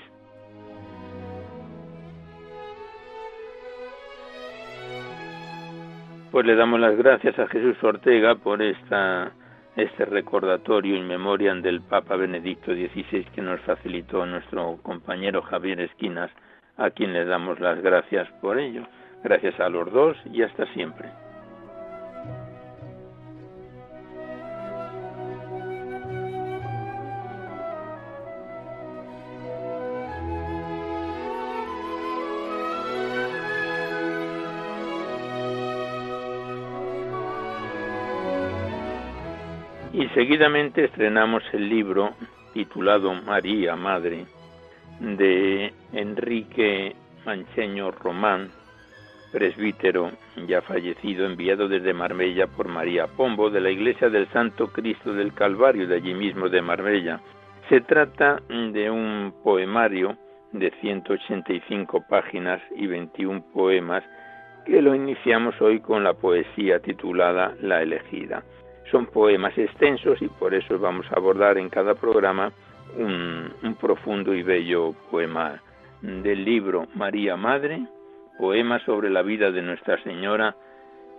Pues 6.30 6.46
le 6.46 6.54
damos 6.54 6.78
las 6.78 6.96
gracias 6.96 7.38
a 7.38 7.48
Jesús 7.48 7.82
Ortega 7.82 8.34
por 8.34 8.62
esta, 8.62 9.32
este 9.74 10.04
recordatorio 10.04 10.96
in 10.96 11.06
memoriam 11.06 11.62
del 11.62 11.80
Papa 11.80 12.16
Benedicto 12.16 12.72
XVI 12.72 13.24
que 13.34 13.40
nos 13.40 13.60
facilitó 13.62 14.26
nuestro 14.26 14.78
compañero 14.82 15.40
Javier 15.42 15.80
Esquinas, 15.80 16.30
a 16.76 16.90
quien 16.90 17.14
le 17.14 17.24
damos 17.24 17.58
las 17.58 17.80
gracias 17.80 18.28
por 18.42 18.58
ello. 18.58 18.82
Gracias 19.24 19.58
a 19.58 19.70
los 19.70 19.90
dos 19.92 20.16
y 20.32 20.42
hasta 20.42 20.66
siempre. 20.74 21.08
Seguidamente 40.14 40.84
estrenamos 40.84 41.42
el 41.52 41.68
libro 41.68 42.14
titulado 42.52 43.14
María 43.14 43.76
Madre 43.76 44.26
de 44.98 45.72
Enrique 45.92 46.94
Mancheño 47.24 47.90
Román, 47.92 48.50
presbítero 49.32 50.10
ya 50.48 50.62
fallecido, 50.62 51.26
enviado 51.26 51.68
desde 51.68 51.94
Marbella 51.94 52.46
por 52.48 52.68
María 52.68 53.06
Pombo 53.06 53.50
de 53.50 53.60
la 53.60 53.70
Iglesia 53.70 54.10
del 54.10 54.28
Santo 54.28 54.68
Cristo 54.68 55.12
del 55.12 55.32
Calvario, 55.32 55.86
de 55.86 55.96
allí 55.96 56.14
mismo 56.14 56.48
de 56.48 56.62
Marbella. 56.62 57.20
Se 57.68 57.80
trata 57.80 58.42
de 58.48 58.90
un 58.90 59.32
poemario 59.44 60.16
de 60.52 60.72
185 60.80 62.04
páginas 62.08 62.60
y 62.74 62.86
21 62.86 63.44
poemas 63.52 64.02
que 64.66 64.82
lo 64.82 64.94
iniciamos 64.94 65.54
hoy 65.60 65.80
con 65.80 66.02
la 66.02 66.14
poesía 66.14 66.80
titulada 66.80 67.54
La 67.60 67.82
elegida. 67.82 68.42
Son 68.90 69.06
poemas 69.06 69.56
extensos 69.56 70.20
y 70.20 70.28
por 70.28 70.54
eso 70.54 70.78
vamos 70.78 71.06
a 71.10 71.16
abordar 71.16 71.58
en 71.58 71.68
cada 71.68 71.94
programa 71.94 72.52
un, 72.96 73.76
profundo 73.80 74.34
y 74.34 74.42
bello 74.42 74.94
poema 75.10 75.62
del 76.02 76.44
libro 76.44 76.86
María 76.94 77.36
Madre, 77.36 77.86
poema 78.38 78.84
sobre 78.84 79.10
la 79.10 79.22
vida 79.22 79.50
de 79.52 79.62
Nuestra 79.62 80.02
Señora 80.02 80.56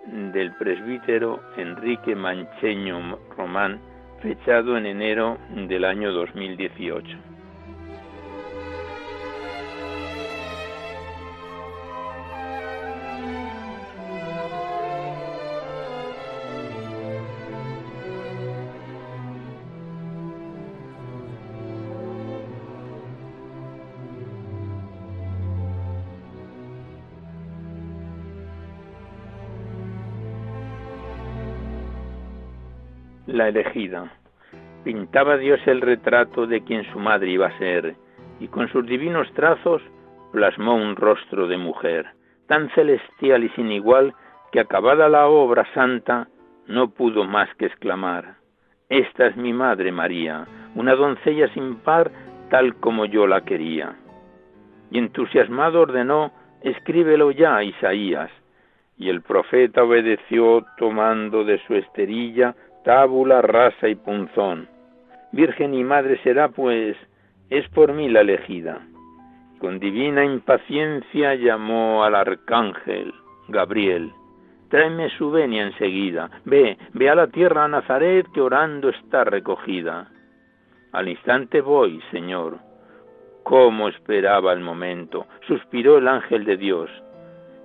del 0.06 0.54
presbítero 0.56 1.40
Enrique 1.58 2.16
Mancheño 2.16 3.20
Román, 3.38 3.80
fechado 4.22 4.78
en 4.78 4.86
enero 4.86 5.38
del 5.68 5.86
año 5.86 6.12
2018. 6.12 7.31
Elegida. 33.48 34.12
Pintaba 34.84 35.38
Dios 35.38 35.60
el 35.68 35.82
retrato 35.82 36.48
de 36.48 36.62
quien 36.62 36.84
su 36.92 37.00
madre 37.00 37.30
iba 37.30 37.48
a 37.48 37.58
ser, 37.58 37.96
y 38.40 38.48
con 38.48 38.68
sus 38.70 38.86
divinos 38.86 39.32
trazos 39.34 39.82
plasmó 40.32 40.76
un 40.76 40.96
rostro 40.96 41.48
de 41.48 41.58
mujer, 41.58 42.08
tan 42.48 42.70
celestial 42.72 43.44
y 43.44 43.50
sin 43.50 43.72
igual 43.72 44.14
que 44.52 44.60
acabada 44.60 45.08
la 45.08 45.28
obra 45.28 45.66
santa 45.74 46.28
no 46.68 46.90
pudo 46.90 47.24
más 47.24 47.54
que 47.56 47.66
exclamar, 47.66 48.36
Esta 48.90 49.28
es 49.28 49.38
mi 49.38 49.54
madre 49.54 49.92
María, 49.92 50.46
una 50.76 50.96
doncella 50.96 51.48
sin 51.54 51.76
par 51.76 52.12
tal 52.50 52.76
como 52.76 53.06
yo 53.06 53.28
la 53.28 53.42
quería. 53.42 53.96
Y 54.92 54.98
entusiasmado 54.98 55.82
ordenó, 55.82 56.32
escríbelo 56.62 57.32
ya, 57.32 57.64
Isaías. 57.64 58.30
Y 58.98 59.10
el 59.10 59.22
profeta 59.22 59.84
obedeció 59.84 60.66
tomando 60.78 61.46
de 61.46 61.58
su 61.66 61.76
esterilla 61.76 62.54
tábula, 62.84 63.42
rasa 63.42 63.88
y 63.88 63.96
punzón. 63.96 64.68
Virgen 65.32 65.74
y 65.74 65.84
madre 65.84 66.20
será, 66.24 66.50
pues, 66.50 66.98
es 67.50 67.68
por 67.70 67.94
mí 67.94 68.10
la 68.10 68.22
elegida. 68.22 68.82
Con 69.60 69.80
divina 69.80 70.26
impaciencia 70.26 71.36
llamó 71.36 72.04
al 72.04 72.16
arcángel 72.16 73.14
Gabriel. 73.48 74.12
Tráeme 74.70 75.10
su 75.18 75.30
venia 75.32 75.64
enseguida. 75.64 76.30
Ve, 76.46 76.78
ve 76.94 77.10
a 77.10 77.16
la 77.16 77.28
tierra 77.28 77.66
a 77.66 77.68
Nazaret 77.68 78.26
que 78.34 78.42
orando 78.42 78.90
está 78.90 79.24
recogida. 79.24 80.10
Al 80.94 81.10
instante 81.10 81.62
voy, 81.62 82.02
Señor. 82.12 82.58
Cómo 83.44 83.90
esperaba 83.90 84.54
el 84.54 84.62
momento. 84.62 85.28
Suspiró 85.48 85.98
el 85.98 86.08
ángel 86.08 86.46
de 86.46 86.58
Dios 86.58 86.90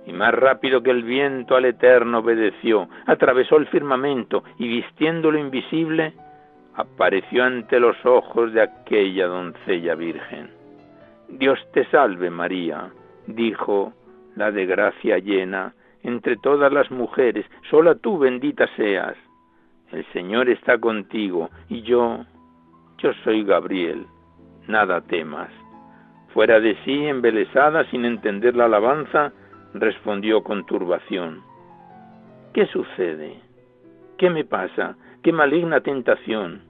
y 0.07 0.13
más 0.13 0.33
rápido 0.33 0.81
que 0.81 0.89
el 0.89 1.03
viento 1.03 1.57
al 1.57 1.65
Eterno 1.65 2.19
obedeció, 2.19 2.87
atravesó 3.05 3.57
el 3.57 3.67
firmamento 3.67 4.41
y 4.57 4.69
vistiendo 4.69 5.29
lo 5.29 5.37
invisible, 5.37 6.13
apareció 6.75 7.43
ante 7.43 7.77
los 7.77 7.97
ojos 8.05 8.53
de 8.53 8.61
aquella 8.61 9.27
doncella 9.27 9.95
virgen. 9.95 10.49
Dios 11.27 11.59
te 11.73 11.83
salve 11.87 12.29
María, 12.29 12.89
dijo 13.27 13.91
la 14.37 14.49
de 14.49 14.65
gracia 14.65 15.17
llena, 15.17 15.73
entre 16.03 16.37
todas 16.37 16.71
las 16.71 16.89
mujeres, 16.89 17.45
sola 17.69 17.95
tú 17.95 18.17
bendita 18.17 18.65
seas. 18.77 19.17
El 19.91 20.05
Señor 20.13 20.47
está 20.49 20.77
contigo 20.77 21.49
y 21.67 21.81
yo, 21.81 22.23
yo 22.99 23.11
soy 23.25 23.43
Gabriel, 23.43 24.05
nada 24.69 25.01
temas. 25.01 25.49
Fuera 26.33 26.61
de 26.61 26.77
sí, 26.85 27.07
embelesada, 27.07 27.83
sin 27.89 28.05
entender 28.05 28.55
la 28.55 28.65
alabanza, 28.65 29.33
respondió 29.73 30.43
con 30.43 30.65
turbación. 30.65 31.41
¿Qué 32.53 32.65
sucede? 32.67 33.39
¿Qué 34.17 34.29
me 34.29 34.45
pasa? 34.45 34.95
¿Qué 35.21 35.31
maligna 35.31 35.81
tentación? 35.81 36.61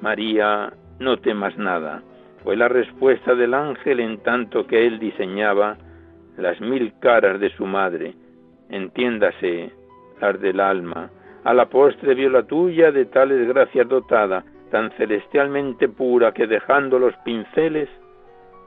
María, 0.00 0.72
no 0.98 1.16
temas 1.18 1.56
nada, 1.56 2.02
fue 2.42 2.56
la 2.56 2.68
respuesta 2.68 3.34
del 3.34 3.54
ángel 3.54 4.00
en 4.00 4.18
tanto 4.18 4.66
que 4.66 4.86
él 4.86 4.98
diseñaba 4.98 5.78
las 6.36 6.60
mil 6.60 6.92
caras 7.00 7.40
de 7.40 7.50
su 7.50 7.64
madre, 7.64 8.14
entiéndase, 8.68 9.72
las 10.20 10.40
del 10.40 10.60
alma. 10.60 11.10
A 11.44 11.54
la 11.54 11.66
postre 11.66 12.14
vio 12.14 12.28
la 12.28 12.42
tuya 12.42 12.92
de 12.92 13.06
tales 13.06 13.48
gracias 13.48 13.88
dotada, 13.88 14.44
tan 14.70 14.90
celestialmente 14.92 15.88
pura 15.88 16.32
que 16.32 16.46
dejando 16.46 16.98
los 16.98 17.14
pinceles, 17.24 17.88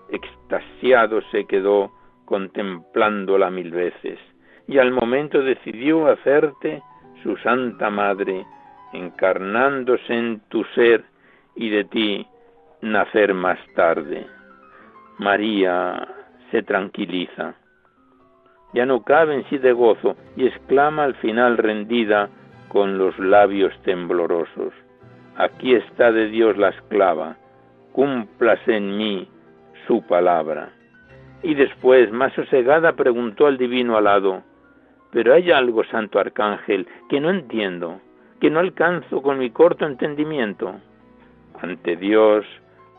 extasiado 0.10 1.22
se 1.32 1.46
quedó 1.46 1.92
contemplándola 2.28 3.50
mil 3.50 3.72
veces, 3.72 4.20
y 4.68 4.78
al 4.78 4.92
momento 4.92 5.42
decidió 5.42 6.08
hacerte 6.08 6.84
su 7.24 7.38
Santa 7.38 7.90
Madre, 7.90 8.46
encarnándose 8.94 10.14
en 10.14 10.42
tu 10.50 10.64
ser 10.76 11.06
y 11.56 11.70
de 11.70 11.86
ti 11.86 12.28
nacer 12.82 13.34
más 13.34 13.58
tarde. 13.76 14.28
María 15.18 16.08
se 16.52 16.62
tranquiliza. 16.64 17.56
Ya 18.74 18.86
no 18.86 19.04
cabe 19.04 19.36
en 19.36 19.46
sí 19.50 19.58
de 19.58 19.72
gozo 19.72 20.16
y 20.36 20.46
exclama 20.46 21.06
al 21.06 21.16
final 21.16 21.58
rendida 21.58 22.30
con 22.68 22.98
los 22.98 23.18
labios 23.18 23.74
temblorosos. 23.84 24.74
Aquí 25.38 25.74
está 25.74 26.12
de 26.12 26.28
Dios 26.28 26.58
la 26.58 26.70
esclava, 26.70 27.38
cúmplase 27.94 28.76
en 28.76 28.98
mí 28.98 29.28
su 29.88 30.06
palabra. 30.06 30.77
Y 31.44 31.54
después, 31.54 32.12
más 32.12 32.34
sosegada, 32.34 32.94
preguntó 32.94 33.48
al 33.48 33.58
divino 33.58 33.98
alado, 33.98 34.44
pero 35.12 35.34
hay 35.34 35.52
algo, 35.52 35.84
santo 35.86 36.20
arcángel, 36.20 36.88
que 37.10 37.20
no 37.20 37.30
entiendo, 37.30 38.02
que 38.40 38.50
no 38.50 38.60
alcanzo 38.60 39.22
con 39.22 39.40
mi 39.40 39.52
corto 39.52 39.86
entendimiento. 39.86 40.76
Ante 41.62 41.96
Dios, 41.96 42.46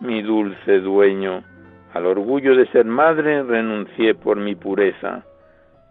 mi 0.00 0.22
dulce 0.22 0.80
dueño, 0.80 1.44
al 1.92 2.06
orgullo 2.06 2.54
de 2.56 2.66
ser 2.68 2.84
madre 2.84 3.42
renuncié 3.42 4.14
por 4.14 4.36
mi 4.36 4.54
pureza. 4.54 5.24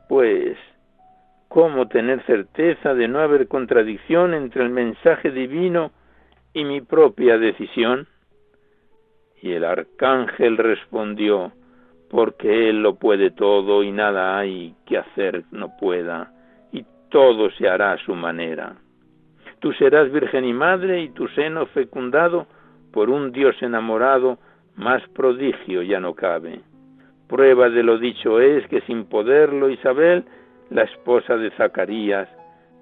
Pues, 0.10 0.58
¿cómo 1.48 1.88
tener 1.88 2.24
certeza 2.26 2.94
de 2.94 3.08
no 3.08 3.20
haber 3.20 3.48
contradicción 3.48 4.34
entre 4.34 4.64
el 4.64 4.70
mensaje 4.70 5.32
divino 5.32 5.92
y 6.54 6.66
mi 6.66 6.82
propia 6.82 7.38
decisión? 7.38 8.08
Y 9.42 9.52
el 9.54 9.64
arcángel 9.64 10.58
respondió, 10.58 11.52
porque 12.10 12.70
Él 12.70 12.82
lo 12.82 12.96
puede 12.96 13.32
todo 13.32 13.84
y 13.84 13.92
nada 13.92 14.38
hay 14.38 14.76
que 14.86 14.98
hacer 14.98 15.44
no 15.52 15.76
pueda, 15.78 16.32
y 16.72 16.86
todo 17.10 17.50
se 17.52 17.68
hará 17.68 17.94
a 17.94 17.98
su 17.98 18.16
manera. 18.16 18.76
Tú 19.60 19.74
serás 19.74 20.12
virgen 20.12 20.46
y 20.46 20.54
madre 20.54 21.02
y 21.02 21.10
tu 21.10 21.28
seno 21.30 21.66
fecundado 21.68 22.48
por 22.92 23.10
un 23.10 23.32
Dios 23.32 23.56
enamorado, 23.62 24.38
más 24.76 25.02
prodigio 25.10 25.82
ya 25.82 26.00
no 26.00 26.14
cabe. 26.14 26.62
Prueba 27.28 27.70
de 27.70 27.84
lo 27.84 27.98
dicho 27.98 28.40
es 28.40 28.66
que 28.68 28.82
sin 28.82 29.06
poderlo 29.06 29.70
Isabel, 29.70 30.24
la 30.70 30.84
esposa 30.84 31.36
de 31.36 31.50
Zacarías, 31.52 32.30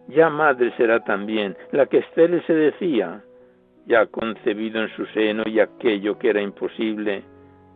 ya 0.07 0.29
madre 0.29 0.71
será 0.77 0.99
también, 0.99 1.55
la 1.71 1.87
que 1.87 1.99
Esther 1.99 2.43
se 2.45 2.53
decía, 2.53 3.23
ya 3.87 4.05
concebido 4.07 4.81
en 4.81 4.89
su 4.95 5.05
seno 5.07 5.43
y 5.45 5.59
aquello 5.59 6.19
que 6.19 6.29
era 6.29 6.41
imposible, 6.41 7.23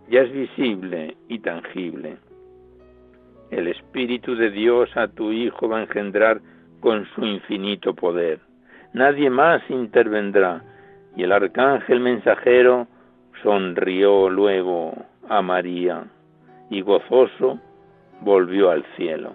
ya 0.10 0.22
es 0.22 0.32
visible 0.32 1.15
y 1.28 1.39
tangible. 1.39 2.17
El 3.52 3.67
Espíritu 3.67 4.36
de 4.36 4.52
Dios 4.52 4.95
a 4.95 5.08
tu 5.08 5.32
Hijo 5.32 5.69
va 5.69 5.80
a 5.80 5.82
engendrar 5.84 6.41
con 6.80 7.06
su 7.13 7.26
infinito 7.26 7.93
poder. 7.93 8.39
Nadie 8.93 9.30
más 9.30 9.62
intervendrá. 9.69 10.63
Y 11.15 11.24
el 11.24 11.32
arcángel 11.32 12.00
mensajero 12.00 12.88
sonrió 13.43 14.30
luego 14.30 14.93
a 15.28 15.41
María 15.41 16.06
y 16.69 16.82
gozoso 16.82 17.60
volvió 18.22 18.69
al 18.69 18.84
cielo. 18.95 19.34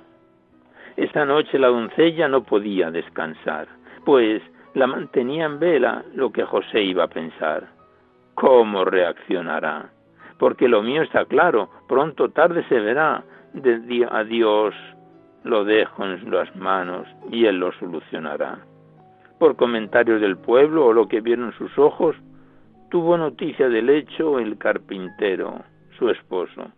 Esta 0.96 1.24
noche 1.24 1.58
la 1.58 1.68
doncella 1.68 2.28
no 2.28 2.44
podía 2.44 2.90
descansar, 2.90 3.66
pues 4.04 4.40
la 4.74 4.86
mantenía 4.86 5.46
en 5.46 5.58
vela 5.58 6.04
lo 6.14 6.30
que 6.30 6.44
José 6.44 6.82
iba 6.82 7.04
a 7.04 7.08
pensar. 7.08 7.68
¿Cómo 8.34 8.84
reaccionará? 8.84 9.90
Porque 10.38 10.68
lo 10.68 10.82
mío 10.82 11.02
está 11.02 11.24
claro, 11.24 11.68
pronto 11.88 12.30
tarde 12.30 12.64
se 12.68 12.78
verá, 12.80 13.24
de 13.52 14.06
a 14.10 14.24
Dios 14.24 14.74
lo 15.44 15.64
dejo 15.64 16.04
en 16.04 16.30
las 16.30 16.54
manos 16.56 17.06
y 17.30 17.46
Él 17.46 17.58
lo 17.58 17.72
solucionará. 17.72 18.58
Por 19.38 19.56
comentarios 19.56 20.20
del 20.20 20.36
pueblo 20.36 20.86
o 20.86 20.92
lo 20.92 21.06
que 21.08 21.20
vieron 21.20 21.52
sus 21.52 21.78
ojos, 21.78 22.16
tuvo 22.90 23.16
noticia 23.16 23.68
del 23.68 23.90
hecho 23.90 24.38
el 24.38 24.58
carpintero, 24.58 25.62
su 25.98 26.08
esposo. 26.08 26.70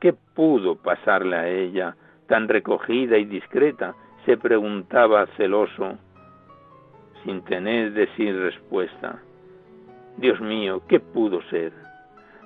¿Qué 0.00 0.12
pudo 0.34 0.76
pasarle 0.76 1.36
a 1.36 1.48
ella, 1.48 1.96
tan 2.26 2.48
recogida 2.48 3.16
y 3.16 3.24
discreta? 3.24 3.94
se 4.24 4.36
preguntaba 4.36 5.26
celoso, 5.36 5.98
sin 7.22 7.42
tener 7.44 7.92
de 7.92 8.08
sí 8.16 8.30
respuesta. 8.32 9.20
Dios 10.16 10.40
mío, 10.40 10.82
¿qué 10.88 11.00
pudo 11.00 11.42
ser? 11.50 11.72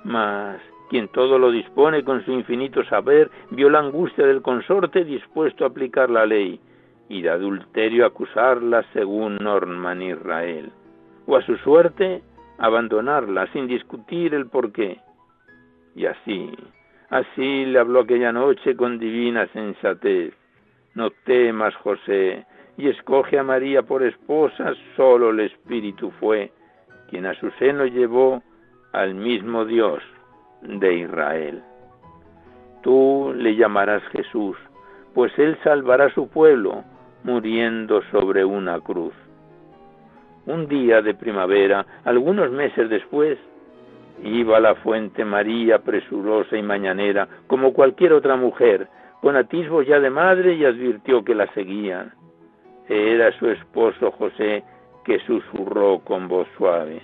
Mas 0.03 0.61
quien 0.89 1.07
todo 1.09 1.37
lo 1.37 1.51
dispone 1.51 2.03
con 2.03 2.23
su 2.25 2.31
infinito 2.31 2.83
saber, 2.85 3.29
vio 3.51 3.69
la 3.69 3.79
angustia 3.79 4.25
del 4.25 4.41
consorte 4.41 5.03
dispuesto 5.05 5.63
a 5.63 5.67
aplicar 5.67 6.09
la 6.09 6.25
ley 6.25 6.59
y 7.09 7.21
de 7.21 7.29
adulterio 7.29 8.05
acusarla 8.05 8.83
según 8.93 9.37
norma 9.37 9.95
Israel, 9.95 10.71
o 11.25 11.35
a 11.35 11.41
su 11.43 11.55
suerte 11.57 12.21
abandonarla 12.57 13.47
sin 13.53 13.67
discutir 13.67 14.33
el 14.33 14.47
porqué. 14.47 14.99
Y 15.95 16.05
así, 16.05 16.51
así 17.09 17.65
le 17.65 17.79
habló 17.79 18.01
aquella 18.01 18.31
noche 18.31 18.75
con 18.75 18.99
divina 18.99 19.47
sensatez. 19.47 20.33
No 20.95 21.11
temas, 21.23 21.75
José, 21.75 22.45
y 22.77 22.89
escoge 22.89 23.37
a 23.37 23.43
María 23.43 23.83
por 23.83 24.03
esposa, 24.03 24.73
solo 24.95 25.29
el 25.29 25.41
Espíritu 25.41 26.11
fue 26.19 26.51
quien 27.09 27.25
a 27.25 27.33
su 27.35 27.49
seno 27.51 27.85
llevó 27.85 28.43
al 28.91 29.15
mismo 29.15 29.65
Dios 29.65 30.01
de 30.61 30.93
Israel. 30.95 31.63
Tú 32.81 33.33
le 33.35 33.55
llamarás 33.55 34.03
Jesús, 34.11 34.57
pues 35.13 35.31
él 35.37 35.57
salvará 35.63 36.05
a 36.05 36.13
su 36.13 36.27
pueblo 36.29 36.83
muriendo 37.23 38.01
sobre 38.11 38.45
una 38.45 38.79
cruz. 38.79 39.13
Un 40.45 40.67
día 40.67 41.01
de 41.01 41.13
primavera, 41.13 41.85
algunos 42.05 42.51
meses 42.51 42.89
después, 42.89 43.37
iba 44.23 44.57
a 44.57 44.61
la 44.61 44.75
fuente 44.75 45.23
María 45.23 45.79
presurosa 45.79 46.57
y 46.57 46.63
mañanera, 46.63 47.27
como 47.47 47.73
cualquier 47.73 48.13
otra 48.13 48.35
mujer, 48.35 48.87
con 49.21 49.35
atisbos 49.35 49.85
ya 49.85 49.99
de 49.99 50.09
madre 50.09 50.53
y 50.53 50.65
advirtió 50.65 51.23
que 51.23 51.35
la 51.35 51.51
seguían. 51.53 52.13
Era 52.87 53.37
su 53.37 53.49
esposo 53.49 54.11
José 54.11 54.63
que 55.03 55.19
susurró 55.19 55.99
con 55.99 56.27
voz 56.27 56.47
suave, 56.57 57.01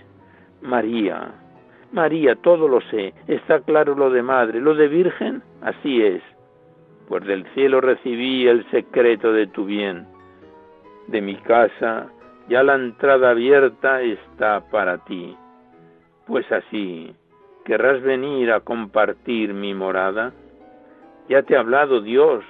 María, 0.62 1.34
María, 1.96 2.36
todo 2.36 2.68
lo 2.68 2.82
sé, 2.82 3.14
está 3.26 3.62
claro 3.62 3.96
lo 3.96 4.10
de 4.10 4.22
madre, 4.22 4.60
lo 4.60 4.76
de 4.76 4.90
virgen, 4.90 5.42
así 5.62 6.04
es, 6.04 6.22
pues 7.08 7.24
del 7.26 7.46
cielo 7.54 7.80
recibí 7.80 8.46
el 8.48 8.70
secreto 8.70 9.32
de 9.32 9.48
tu 9.48 9.64
bien. 9.64 10.06
De 11.08 11.22
mi 11.22 11.36
casa 11.38 12.08
ya 12.50 12.64
la 12.64 12.76
entrada 12.76 13.30
abierta 13.30 14.02
está 14.02 14.60
para 14.70 14.98
ti. 15.06 15.38
Pues 16.28 16.52
así, 16.52 17.16
¿querrás 17.64 18.02
venir 18.02 18.52
a 18.52 18.60
compartir 18.60 19.54
mi 19.54 19.74
morada? 19.74 20.34
Ya 21.30 21.44
te 21.44 21.56
ha 21.56 21.62
hablado 21.62 22.02
Dios, 22.02 22.44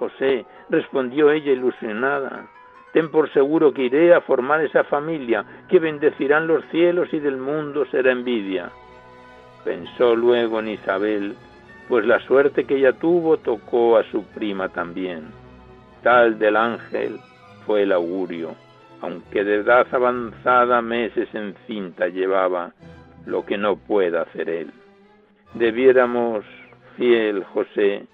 José, 0.00 0.44
respondió 0.70 1.30
ella 1.30 1.52
ilusionada. 1.52 2.48
Ten 2.92 3.12
por 3.12 3.32
seguro 3.32 3.72
que 3.72 3.84
iré 3.84 4.12
a 4.12 4.22
formar 4.22 4.60
esa 4.60 4.82
familia, 4.82 5.44
que 5.68 5.78
bendecirán 5.78 6.48
los 6.48 6.64
cielos 6.72 7.08
y 7.12 7.20
del 7.20 7.36
mundo 7.36 7.86
será 7.92 8.10
envidia. 8.10 8.72
Pensó 9.64 10.14
luego 10.14 10.60
en 10.60 10.68
Isabel, 10.68 11.34
pues 11.88 12.04
la 12.04 12.20
suerte 12.20 12.64
que 12.64 12.76
ella 12.76 12.92
tuvo 12.92 13.38
tocó 13.38 13.96
a 13.96 14.04
su 14.10 14.24
prima 14.24 14.68
también. 14.68 15.28
Tal 16.02 16.38
del 16.38 16.56
ángel 16.56 17.18
fue 17.66 17.82
el 17.82 17.92
augurio, 17.92 18.54
aunque 19.00 19.44
de 19.44 19.56
edad 19.56 19.86
avanzada 19.92 20.80
meses 20.82 21.28
en 21.34 21.54
cinta 21.66 22.08
llevaba, 22.08 22.72
lo 23.26 23.44
que 23.44 23.58
no 23.58 23.76
pueda 23.76 24.22
hacer 24.22 24.48
él. 24.48 24.70
Debiéramos, 25.54 26.44
fiel 26.96 27.44
José, 27.44 28.06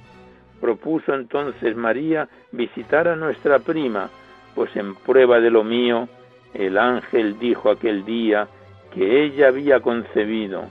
propuso 0.61 1.15
entonces 1.15 1.77
María 1.77 2.29
visitar 2.53 3.09
a 3.09 3.17
nuestra 3.17 3.59
prima, 3.59 4.09
pues 4.55 4.75
en 4.77 4.95
prueba 4.95 5.41
de 5.41 5.51
lo 5.51 5.65
mío, 5.65 6.09
el 6.55 6.79
ángel 6.79 7.39
dijo 7.39 7.71
aquel 7.71 8.05
día 8.05 8.49
que 8.95 9.25
ella 9.25 9.49
había 9.49 9.81
concebido. 9.81 10.65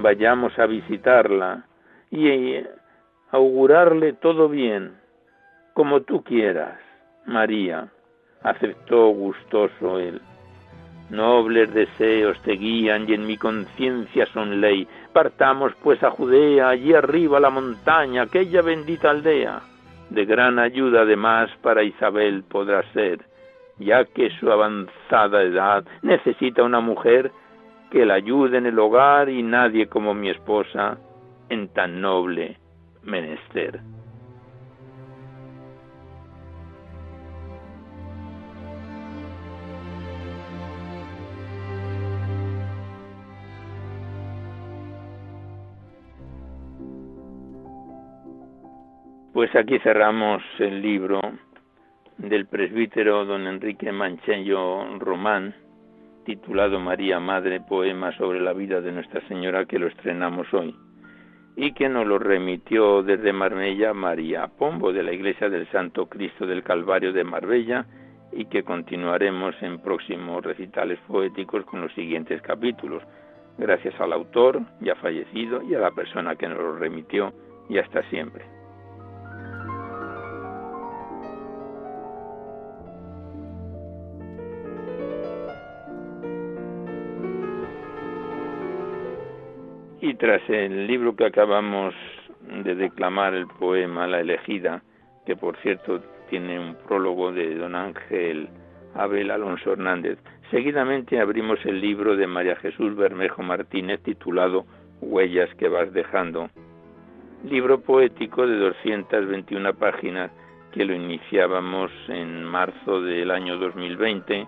Vayamos 0.00 0.58
a 0.58 0.66
visitarla 0.66 1.64
y 2.10 2.56
augurarle 3.30 4.14
todo 4.14 4.48
bien, 4.48 4.96
como 5.74 6.02
tú 6.02 6.22
quieras. 6.24 6.78
María, 7.26 7.88
aceptó 8.42 9.08
gustoso 9.08 9.98
él. 9.98 10.20
Nobles 11.10 11.72
deseos 11.74 12.40
te 12.42 12.52
guían 12.52 13.08
y 13.08 13.14
en 13.14 13.26
mi 13.26 13.36
conciencia 13.36 14.26
son 14.26 14.60
ley. 14.60 14.86
Partamos 15.12 15.72
pues 15.82 16.02
a 16.02 16.10
Judea, 16.10 16.68
allí 16.68 16.94
arriba 16.94 17.40
la 17.40 17.50
montaña, 17.50 18.22
aquella 18.22 18.62
bendita 18.62 19.10
aldea 19.10 19.60
de 20.10 20.24
gran 20.24 20.58
ayuda 20.58 21.02
además 21.02 21.50
para 21.62 21.82
Isabel 21.82 22.42
podrá 22.42 22.82
ser, 22.92 23.20
ya 23.78 24.04
que 24.04 24.30
su 24.38 24.50
avanzada 24.50 25.42
edad 25.42 25.84
necesita 26.02 26.62
una 26.62 26.80
mujer 26.80 27.30
que 27.90 28.06
la 28.06 28.14
ayude 28.14 28.58
en 28.58 28.66
el 28.66 28.78
hogar 28.78 29.28
y 29.28 29.42
nadie 29.42 29.88
como 29.88 30.14
mi 30.14 30.30
esposa 30.30 30.98
en 31.48 31.68
tan 31.68 32.00
noble 32.00 32.56
menester. 33.02 33.80
Pues 49.32 49.54
aquí 49.56 49.78
cerramos 49.78 50.42
el 50.58 50.82
libro 50.82 51.20
del 52.18 52.46
presbítero 52.46 53.24
don 53.24 53.46
Enrique 53.46 53.90
Mancheño 53.90 54.98
Román, 54.98 55.54
titulado 56.36 56.78
María 56.78 57.18
Madre, 57.18 57.60
poema 57.60 58.16
sobre 58.16 58.40
la 58.40 58.52
vida 58.52 58.80
de 58.80 58.92
Nuestra 58.92 59.20
Señora, 59.26 59.64
que 59.64 59.80
lo 59.80 59.88
estrenamos 59.88 60.46
hoy. 60.54 60.76
y 61.56 61.72
que 61.72 61.88
nos 61.88 62.06
lo 62.06 62.18
remitió 62.20 63.02
desde 63.02 63.32
Marbella 63.32 63.92
María 63.92 64.46
Pombo 64.46 64.92
de 64.92 65.02
la 65.02 65.12
Iglesia 65.12 65.50
del 65.50 65.68
Santo 65.72 66.06
Cristo 66.06 66.46
del 66.46 66.62
Calvario 66.62 67.12
de 67.12 67.24
Marbella 67.24 67.84
y 68.32 68.44
que 68.44 68.62
continuaremos 68.62 69.56
en 69.60 69.80
próximos 69.80 70.44
recitales 70.44 71.00
poéticos 71.08 71.64
con 71.64 71.80
los 71.82 71.92
siguientes 71.94 72.40
capítulos. 72.42 73.02
Gracias 73.58 74.00
al 74.00 74.12
autor, 74.12 74.60
ya 74.80 74.94
fallecido, 74.94 75.60
y 75.64 75.74
a 75.74 75.80
la 75.80 75.90
persona 75.90 76.36
que 76.36 76.48
nos 76.48 76.58
lo 76.58 76.78
remitió, 76.78 77.32
y 77.68 77.78
hasta 77.78 78.08
siempre. 78.08 78.59
Tras 90.20 90.42
el 90.50 90.86
libro 90.86 91.16
que 91.16 91.24
acabamos 91.24 91.94
de 92.62 92.74
declamar, 92.74 93.32
el 93.32 93.46
poema 93.46 94.06
La 94.06 94.20
elegida, 94.20 94.82
que 95.24 95.34
por 95.34 95.56
cierto 95.58 96.02
tiene 96.28 96.60
un 96.60 96.74
prólogo 96.86 97.32
de 97.32 97.54
don 97.54 97.74
Ángel 97.74 98.50
Abel 98.94 99.30
Alonso 99.30 99.72
Hernández, 99.72 100.18
seguidamente 100.50 101.18
abrimos 101.18 101.58
el 101.64 101.80
libro 101.80 102.16
de 102.16 102.26
María 102.26 102.54
Jesús 102.56 102.94
Bermejo 102.96 103.42
Martínez 103.42 104.02
titulado 104.02 104.66
Huellas 105.00 105.48
que 105.54 105.68
vas 105.68 105.90
dejando, 105.94 106.50
libro 107.48 107.80
poético 107.80 108.46
de 108.46 108.56
221 108.56 109.72
páginas 109.74 110.30
que 110.72 110.84
lo 110.84 110.94
iniciábamos 110.94 111.90
en 112.08 112.44
marzo 112.44 113.00
del 113.00 113.30
año 113.30 113.56
2020 113.56 114.46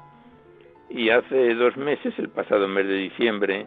y 0.90 1.08
hace 1.08 1.54
dos 1.54 1.78
meses, 1.78 2.12
el 2.18 2.28
pasado 2.28 2.68
mes 2.68 2.86
de 2.86 2.94
diciembre, 2.94 3.66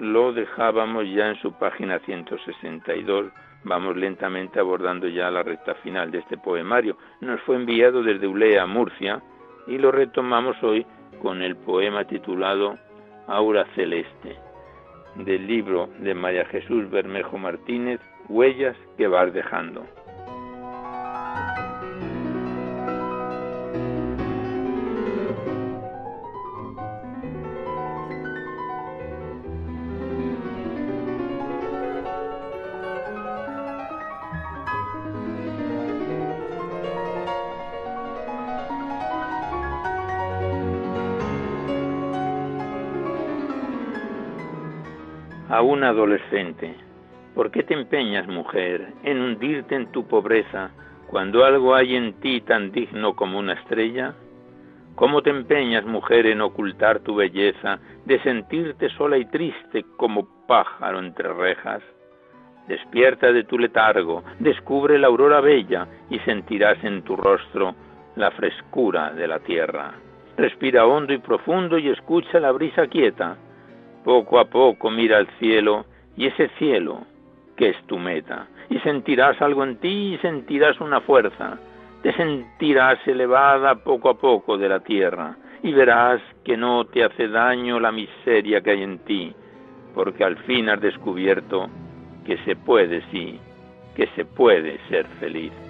lo 0.00 0.32
dejábamos 0.32 1.04
ya 1.08 1.28
en 1.28 1.36
su 1.36 1.52
página 1.52 1.98
162. 2.00 3.32
Vamos 3.64 3.96
lentamente 3.96 4.60
abordando 4.60 5.08
ya 5.08 5.30
la 5.30 5.42
recta 5.42 5.74
final 5.76 6.10
de 6.10 6.18
este 6.18 6.36
poemario. 6.36 6.96
Nos 7.20 7.40
fue 7.42 7.56
enviado 7.56 8.02
desde 8.02 8.26
Ulea, 8.26 8.66
Murcia, 8.66 9.22
y 9.66 9.78
lo 9.78 9.90
retomamos 9.90 10.62
hoy 10.62 10.86
con 11.20 11.42
el 11.42 11.56
poema 11.56 12.04
titulado 12.04 12.78
Aura 13.26 13.64
Celeste, 13.74 14.36
del 15.16 15.46
libro 15.46 15.88
de 15.98 16.14
María 16.14 16.44
Jesús 16.46 16.88
Bermejo 16.90 17.38
Martínez, 17.38 18.00
Huellas 18.28 18.76
que 18.96 19.08
vas 19.08 19.32
dejando. 19.32 19.86
A 45.48 45.62
un 45.62 45.84
adolescente. 45.84 46.74
¿Por 47.34 47.50
qué 47.50 47.62
te 47.62 47.74
empeñas, 47.74 48.26
mujer, 48.26 48.92
en 49.04 49.20
hundirte 49.20 49.74
en 49.74 49.92
tu 49.92 50.06
pobreza 50.06 50.70
cuando 51.06 51.44
algo 51.44 51.74
hay 51.74 51.94
en 51.94 52.14
ti 52.14 52.40
tan 52.40 52.72
digno 52.72 53.14
como 53.14 53.38
una 53.38 53.52
estrella? 53.52 54.14
¿Cómo 54.94 55.22
te 55.22 55.30
empeñas, 55.30 55.84
mujer, 55.84 56.26
en 56.26 56.40
ocultar 56.40 57.00
tu 57.00 57.14
belleza, 57.14 57.78
de 58.06 58.18
sentirte 58.22 58.88
sola 58.90 59.18
y 59.18 59.26
triste 59.26 59.84
como 59.96 60.26
pájaro 60.46 60.98
entre 60.98 61.32
rejas? 61.32 61.82
Despierta 62.66 63.30
de 63.30 63.44
tu 63.44 63.58
letargo, 63.58 64.24
descubre 64.40 64.98
la 64.98 65.06
aurora 65.06 65.40
bella 65.40 65.86
y 66.10 66.18
sentirás 66.20 66.82
en 66.82 67.02
tu 67.02 67.14
rostro 67.14 67.74
la 68.16 68.30
frescura 68.30 69.10
de 69.10 69.28
la 69.28 69.38
tierra. 69.40 69.92
Respira 70.36 70.86
hondo 70.86 71.12
y 71.12 71.18
profundo 71.18 71.78
y 71.78 71.88
escucha 71.90 72.40
la 72.40 72.50
brisa 72.50 72.86
quieta 72.88 73.36
poco 74.06 74.38
a 74.38 74.44
poco 74.44 74.88
mira 74.88 75.18
al 75.18 75.26
cielo 75.40 75.84
y 76.16 76.26
ese 76.26 76.48
cielo 76.60 77.00
que 77.56 77.70
es 77.70 77.86
tu 77.88 77.98
meta. 77.98 78.46
Y 78.70 78.78
sentirás 78.78 79.42
algo 79.42 79.64
en 79.64 79.78
ti 79.78 80.14
y 80.14 80.18
sentirás 80.18 80.80
una 80.80 81.00
fuerza. 81.00 81.58
Te 82.04 82.12
sentirás 82.12 83.04
elevada 83.08 83.74
poco 83.74 84.10
a 84.10 84.14
poco 84.14 84.56
de 84.58 84.68
la 84.68 84.78
tierra 84.78 85.34
y 85.60 85.72
verás 85.72 86.20
que 86.44 86.56
no 86.56 86.84
te 86.84 87.02
hace 87.02 87.26
daño 87.26 87.80
la 87.80 87.90
miseria 87.90 88.60
que 88.60 88.70
hay 88.70 88.84
en 88.84 89.00
ti, 89.00 89.34
porque 89.92 90.22
al 90.22 90.36
fin 90.44 90.68
has 90.68 90.80
descubierto 90.80 91.66
que 92.24 92.38
se 92.44 92.54
puede, 92.54 93.02
sí, 93.10 93.40
que 93.96 94.06
se 94.14 94.24
puede 94.24 94.78
ser 94.88 95.06
feliz. 95.18 95.65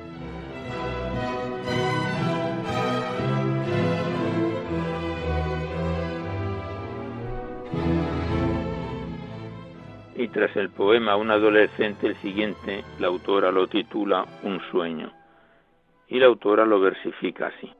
Y 10.16 10.28
tras 10.28 10.56
el 10.56 10.70
poema 10.70 11.16
Un 11.16 11.30
adolescente, 11.30 12.06
el 12.06 12.16
siguiente, 12.16 12.84
la 12.98 13.08
autora 13.08 13.50
lo 13.50 13.66
titula 13.66 14.24
Un 14.42 14.60
sueño 14.70 15.12
y 16.08 16.18
la 16.18 16.26
autora 16.26 16.64
lo 16.64 16.80
versifica 16.80 17.48
así. 17.48 17.72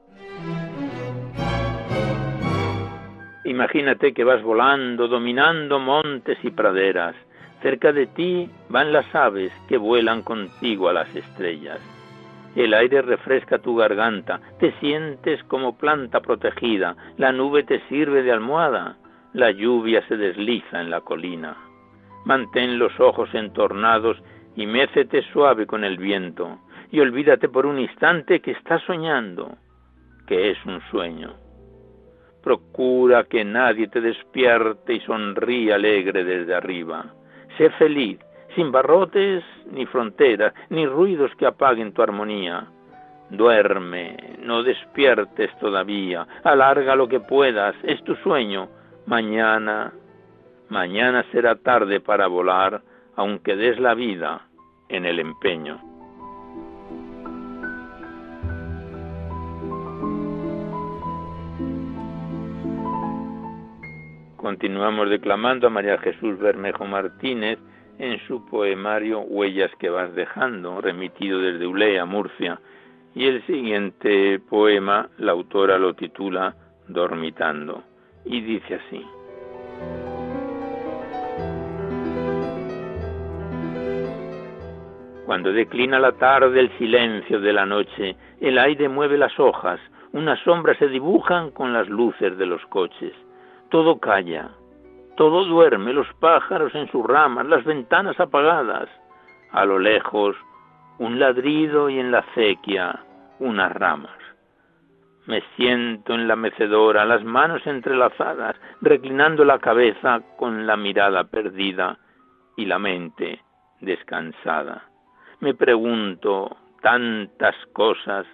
Imagínate 3.45 4.13
que 4.13 4.25
vas 4.25 4.43
volando, 4.43 5.07
dominando 5.07 5.79
montes 5.79 6.37
y 6.43 6.51
praderas. 6.51 7.15
Cerca 7.63 7.93
de 7.93 8.09
ti 8.09 8.51
van 8.69 8.93
las 8.93 9.15
aves 9.15 9.53
que 9.69 9.77
vuelan 9.77 10.23
contigo 10.23 10.89
a 10.89 10.93
las 10.93 11.15
estrellas. 11.15 11.79
El 12.57 12.75
aire 12.75 13.03
refresca 13.03 13.59
tu 13.59 13.77
garganta, 13.77 14.41
te 14.59 14.73
sientes 14.81 15.43
como 15.45 15.77
planta 15.77 16.21
protegida, 16.21 16.97
la 17.19 17.31
nube 17.31 17.63
te 17.63 17.81
sirve 17.89 18.23
de 18.23 18.33
almohada, 18.33 18.97
la 19.35 19.51
lluvia 19.53 20.07
se 20.09 20.17
desliza 20.17 20.81
en 20.81 20.91
la 20.91 21.03
colina 21.03 21.57
mantén 22.27 22.79
los 22.79 22.99
ojos 22.99 23.33
entornados 23.35 24.21
y 24.57 24.67
mécete 24.67 25.23
suave 25.33 25.65
con 25.65 25.85
el 25.85 25.97
viento, 25.97 26.59
y 26.91 26.99
olvídate 27.01 27.49
por 27.49 27.67
un 27.67 27.79
instante 27.79 28.41
que 28.41 28.51
estás 28.51 28.83
soñando, 28.83 29.57
que 30.27 30.51
es 30.51 30.59
un 30.67 30.81
sueño. 30.91 31.35
Procura 32.43 33.25
que 33.25 33.45
nadie 33.45 33.87
te 33.89 34.01
despierte 34.01 34.95
y 34.95 35.01
sonríe 35.01 35.73
alegre 35.73 36.25
desde 36.25 36.55
arriba. 36.55 37.15
Sé 37.57 37.71
feliz, 37.71 38.19
sin 38.57 38.73
barrotes 38.73 39.45
ni 39.71 39.87
fronteras, 39.87 40.53
ni 40.69 40.85
ruidos 40.85 41.31
que 41.39 41.47
apaguen 41.47 41.93
tu 41.93 42.03
armonía. 42.03 42.67
Duerme, 43.31 44.37
no 44.43 44.65
despiertes 44.65 45.57
todavía, 45.59 46.27
alarga 46.43 46.97
lo 46.97 47.07
que 47.07 47.21
puedas, 47.21 47.77
es 47.85 48.03
tu 48.03 48.17
sueño. 48.17 48.69
Mañana 49.07 49.93
Mañana 50.69 51.25
será 51.31 51.55
tarde 51.57 52.01
para 52.01 52.27
volar, 52.27 52.83
aunque 53.15 53.57
des 53.57 53.79
la 53.79 53.95
vida 53.95 54.49
en 54.89 55.05
el 55.05 55.21
empeño. 55.21 55.81
Continuamos 64.37 65.11
declamando 65.11 65.67
a 65.67 65.71
María 65.71 65.99
Jesús 65.99 66.39
Bermejo 66.39 66.85
Martínez 66.85 67.59
en 67.99 68.19
su 68.27 68.45
poemario 68.47 69.21
Huellas 69.21 69.71
que 69.79 69.89
vas 69.89 70.15
dejando, 70.15 70.81
remitido 70.81 71.41
desde 71.41 71.67
Ulea, 71.67 72.05
Murcia, 72.05 72.61
y 73.15 73.27
el 73.27 73.45
siguiente 73.47 74.39
poema 74.39 75.09
la 75.19 75.33
autora 75.33 75.79
lo 75.79 75.95
titula 75.95 76.55
Dormitando, 76.87 77.83
y 78.25 78.41
dice 78.41 78.75
así. 78.75 79.05
Cuando 85.27 85.53
declina 85.53 85.99
la 85.99 86.13
tarde 86.13 86.61
el 86.61 86.79
silencio 86.79 87.41
de 87.41 87.53
la 87.53 87.67
noche, 87.67 88.15
el 88.41 88.59
aire 88.59 88.89
mueve 88.89 89.19
las 89.19 89.37
hojas, 89.41 89.81
unas 90.13 90.39
sombras 90.45 90.79
se 90.79 90.87
dibujan 90.87 91.51
con 91.51 91.73
las 91.73 91.89
luces 91.89 92.39
de 92.39 92.47
los 92.47 92.65
coches. 92.67 93.13
Todo 93.69 93.99
calla, 93.99 94.51
todo 95.17 95.45
duerme, 95.45 95.93
los 95.93 96.07
pájaros 96.21 96.73
en 96.77 96.89
sus 96.93 97.05
ramas, 97.05 97.45
las 97.47 97.65
ventanas 97.65 98.21
apagadas. 98.21 98.89
A 99.51 99.65
lo 99.65 99.81
lejos, 99.81 100.37
un 100.99 101.19
ladrido 101.19 101.91
y 101.91 101.99
en 101.99 102.13
la 102.13 102.21
acequia 102.21 103.01
unas 103.41 103.73
ramas. 103.73 104.17
Me 105.27 105.43
siento 105.57 106.15
en 106.15 106.29
la 106.29 106.37
mecedora, 106.37 107.05
las 107.05 107.25
manos 107.25 107.67
entrelazadas, 107.67 108.55
reclinando 108.81 109.45
la 109.45 109.59
cabeza 109.59 110.21
con 110.39 110.69
la 110.69 110.77
mirada 110.77 111.25
perdida 111.25 111.99
y 112.57 112.65
la 112.65 112.79
mente 112.79 113.41
descansada 113.81 114.85
me 115.41 115.55
pregunto 115.55 116.57
tantas 116.83 117.55
cosas. 117.73 118.27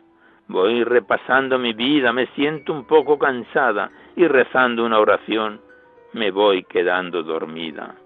Voy 0.48 0.84
repasando 0.84 1.58
mi 1.58 1.72
vida, 1.72 2.12
me 2.12 2.26
siento 2.34 2.72
un 2.72 2.86
poco 2.86 3.18
cansada 3.18 3.90
y 4.16 4.26
rezando 4.26 4.84
una 4.84 4.98
oración 4.98 5.60
me 6.12 6.30
voy 6.30 6.64
quedando 6.64 7.22
dormida. 7.22 7.96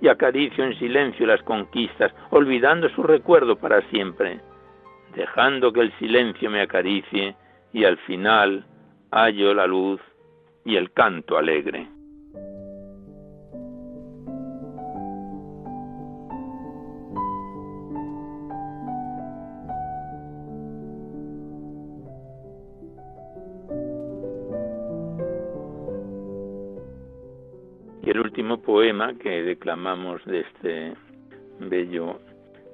y 0.00 0.08
acaricio 0.08 0.64
en 0.64 0.76
silencio 0.80 1.24
las 1.28 1.40
conquistas, 1.42 2.12
olvidando 2.30 2.88
su 2.88 3.04
recuerdo 3.04 3.54
para 3.54 3.82
siempre, 3.82 4.40
dejando 5.14 5.72
que 5.72 5.80
el 5.80 5.96
silencio 5.98 6.50
me 6.50 6.60
acaricie 6.60 7.36
y 7.72 7.84
al 7.84 7.96
final 7.98 8.64
hallo 9.12 9.54
la 9.54 9.68
luz 9.68 10.00
y 10.64 10.74
el 10.74 10.90
canto 10.90 11.38
alegre. 11.38 11.86
Que 29.20 29.42
declamamos 29.42 30.24
de 30.24 30.40
este 30.40 30.94
bello 31.58 32.20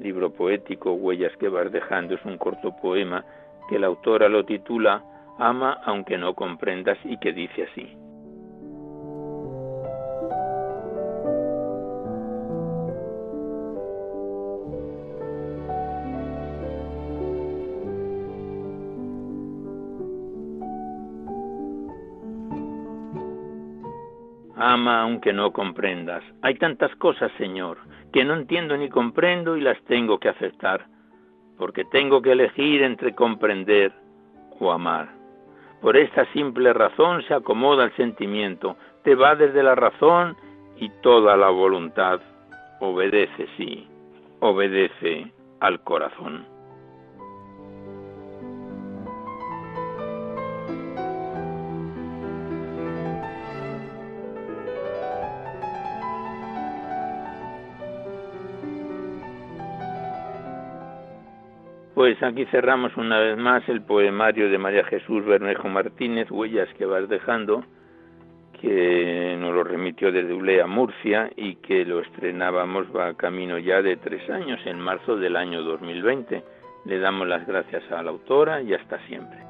libro 0.01 0.33
poético, 0.33 0.93
Huellas 0.93 1.37
que 1.39 1.49
vas 1.49 1.73
dejando, 1.73 2.15
es 2.15 2.25
un 2.25 2.39
corto 2.39 2.75
poema 2.81 3.25
que 3.69 3.79
la 3.79 3.89
autora 3.89 4.29
lo 4.29 4.45
titula 4.45 5.03
Ama 5.39 5.81
aunque 5.85 6.19
no 6.19 6.35
comprendas 6.35 6.99
y 7.05 7.17
que 7.19 7.33
dice 7.33 7.65
así. 7.71 7.97
Ama 24.79 25.03
aunque 25.03 25.33
no 25.33 25.53
comprendas. 25.53 26.23
Hay 26.41 26.55
tantas 26.55 26.95
cosas, 26.97 27.33
Señor, 27.37 27.79
que 28.13 28.25
no 28.25 28.35
entiendo 28.35 28.77
ni 28.77 28.89
comprendo 28.89 29.57
y 29.57 29.61
las 29.61 29.77
tengo 29.87 30.21
que 30.21 30.29
aceptar, 30.29 30.87
porque 31.59 31.85
tengo 31.87 32.23
que 32.23 32.31
elegir 32.31 32.83
entre 32.83 33.13
comprender 33.13 33.93
o 34.61 34.71
amar. 34.71 35.09
Por 35.83 35.97
esta 35.97 36.25
simple 36.33 36.73
razón 36.73 37.25
se 37.25 37.35
acomoda 37.35 37.87
el 37.87 37.97
sentimiento, 37.97 38.77
te 39.03 39.17
va 39.17 39.35
desde 39.35 39.65
la 39.65 39.75
razón 39.75 40.37
y 40.77 40.91
toda 41.03 41.37
la 41.37 41.49
voluntad 41.49 42.21
obedece, 42.79 43.49
sí, 43.57 43.89
obedece 44.39 45.33
al 45.59 45.83
corazón. 45.83 46.47
Pues 62.09 62.23
aquí 62.23 62.47
cerramos 62.47 62.97
una 62.97 63.19
vez 63.19 63.37
más 63.37 63.69
el 63.69 63.83
poemario 63.83 64.49
de 64.49 64.57
María 64.57 64.83
Jesús 64.85 65.27
Bermejo 65.27 65.69
Martínez, 65.69 66.31
Huellas 66.31 66.67
que 66.79 66.87
vas 66.87 67.07
dejando, 67.07 67.67
que 68.59 69.37
nos 69.39 69.55
lo 69.55 69.63
remitió 69.63 70.11
desde 70.11 70.33
Ulea, 70.33 70.67
Murcia, 70.67 71.29
y 71.37 71.57
que 71.57 71.85
lo 71.85 72.01
estrenábamos 72.01 72.87
va 72.97 73.13
camino 73.13 73.59
ya 73.59 73.83
de 73.83 73.99
tres 73.99 74.27
años, 74.31 74.59
en 74.65 74.81
marzo 74.81 75.17
del 75.19 75.37
año 75.37 75.63
2020. 75.63 76.43
Le 76.87 76.99
damos 76.99 77.29
las 77.29 77.47
gracias 77.47 77.83
a 77.93 78.03
la 78.03 78.09
autora 78.09 78.63
y 78.63 78.73
hasta 78.73 78.99
siempre. 79.07 79.48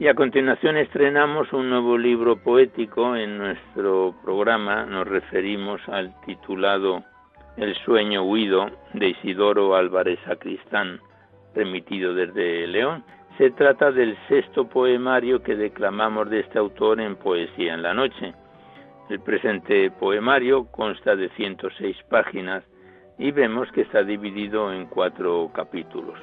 Y 0.00 0.08
a 0.08 0.14
continuación 0.14 0.78
estrenamos 0.78 1.52
un 1.52 1.68
nuevo 1.68 1.98
libro 1.98 2.36
poético 2.36 3.14
en 3.16 3.36
nuestro 3.36 4.14
programa. 4.24 4.86
Nos 4.86 5.06
referimos 5.06 5.86
al 5.90 6.18
titulado 6.22 7.04
El 7.58 7.74
sueño 7.84 8.22
huido 8.22 8.70
de 8.94 9.08
Isidoro 9.08 9.74
Álvarez 9.74 10.18
Sacristán, 10.24 11.00
remitido 11.54 12.14
desde 12.14 12.66
León. 12.66 13.04
Se 13.36 13.50
trata 13.50 13.92
del 13.92 14.16
sexto 14.26 14.66
poemario 14.66 15.42
que 15.42 15.54
declamamos 15.54 16.30
de 16.30 16.40
este 16.40 16.58
autor 16.58 16.98
en 16.98 17.16
Poesía 17.16 17.74
en 17.74 17.82
la 17.82 17.92
Noche. 17.92 18.32
El 19.10 19.20
presente 19.20 19.90
poemario 19.90 20.64
consta 20.70 21.14
de 21.14 21.28
106 21.28 21.94
páginas 22.08 22.64
y 23.18 23.32
vemos 23.32 23.70
que 23.72 23.82
está 23.82 24.02
dividido 24.02 24.72
en 24.72 24.86
cuatro 24.86 25.50
capítulos. 25.52 26.18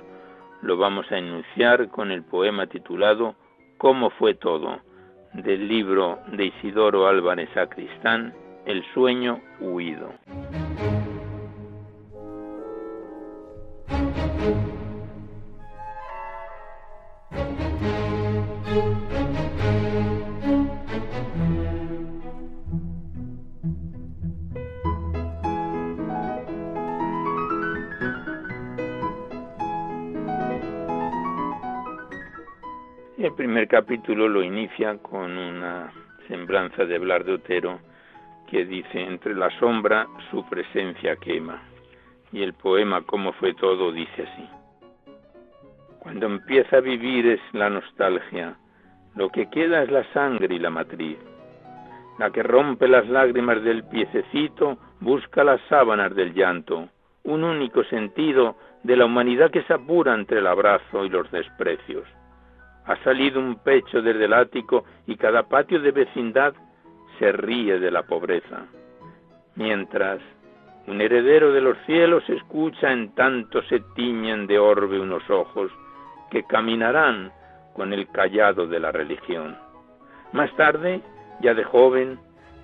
Lo 0.64 0.78
vamos 0.78 1.06
a 1.12 1.20
enunciar 1.20 1.90
con 1.90 2.10
el 2.10 2.24
poema 2.24 2.66
titulado 2.66 3.36
cómo 3.78 4.10
fue 4.12 4.34
todo, 4.34 4.82
del 5.34 5.68
libro 5.68 6.20
de 6.32 6.46
Isidoro 6.46 7.08
Álvarez 7.08 7.50
Sacristán, 7.54 8.34
El 8.66 8.84
sueño 8.94 9.40
huido. 9.60 10.14
El 33.28 33.34
primer 33.34 33.68
capítulo 33.68 34.30
lo 34.30 34.42
inicia 34.42 34.98
con 35.00 35.38
una 35.38 35.92
semblanza 36.30 36.86
de 36.86 36.98
Blas 36.98 37.26
de 37.26 37.34
Otero 37.34 37.82
que 38.50 38.64
dice, 38.64 39.02
entre 39.02 39.36
la 39.36 39.50
sombra 39.60 40.08
su 40.32 40.48
presencia 40.48 41.18
quema. 41.18 41.62
Y 42.32 42.42
el 42.42 42.54
poema 42.54 43.02
Cómo 43.02 43.34
fue 43.34 43.54
todo 43.54 43.92
dice 43.92 44.24
así. 44.24 44.50
Cuando 46.00 46.26
empieza 46.26 46.78
a 46.78 46.80
vivir 46.80 47.28
es 47.28 47.42
la 47.52 47.70
nostalgia, 47.70 48.56
lo 49.18 49.28
que 49.30 49.50
queda 49.50 49.84
es 49.84 49.92
la 49.92 50.06
sangre 50.14 50.56
y 50.56 50.60
la 50.60 50.70
matriz. 50.70 51.18
La 52.20 52.32
que 52.32 52.44
rompe 52.44 52.88
las 52.88 53.10
lágrimas 53.10 53.62
del 53.62 53.84
piececito 53.84 54.78
busca 55.02 55.44
las 55.44 55.60
sábanas 55.68 56.16
del 56.16 56.34
llanto, 56.34 56.88
un 57.26 57.44
único 57.44 57.84
sentido 57.84 58.56
de 58.84 58.96
la 58.96 59.04
humanidad 59.04 59.52
que 59.52 59.64
se 59.64 59.74
apura 59.74 60.14
entre 60.14 60.40
el 60.40 60.48
abrazo 60.48 61.04
y 61.04 61.10
los 61.10 61.30
desprecios 61.30 62.08
ha 62.88 62.96
salido 63.04 63.40
un 63.40 63.56
pecho 63.56 64.02
desde 64.02 64.26
el 64.26 64.34
ático 64.34 64.86
y 65.06 65.18
cada 65.18 65.44
patio 65.44 65.80
de 65.82 65.92
vecindad 65.92 66.54
se 67.20 67.32
ríe 67.34 67.80
de 67.80 67.92
la 67.92 68.04
pobreza. 68.04 68.66
Mientras 69.56 70.20
un 70.88 71.02
heredero 71.02 71.52
de 71.52 71.60
los 71.60 71.78
cielos 71.86 72.24
escucha 72.30 72.92
en 72.92 73.14
tanto 73.14 73.62
se 73.64 73.82
tiñen 73.94 74.48
de 74.48 74.58
orbe 74.58 75.00
unos 75.00 75.30
ojos 75.30 75.70
que 76.32 76.44
caminarán 76.44 77.32
con 77.74 77.92
el 77.92 78.08
callado 78.08 78.68
de 78.68 78.80
la 78.80 78.92
religión. 78.94 79.58
Más 80.32 80.54
tarde, 80.56 81.02
ya 81.42 81.54
de 81.54 81.66
joven, 81.66 82.18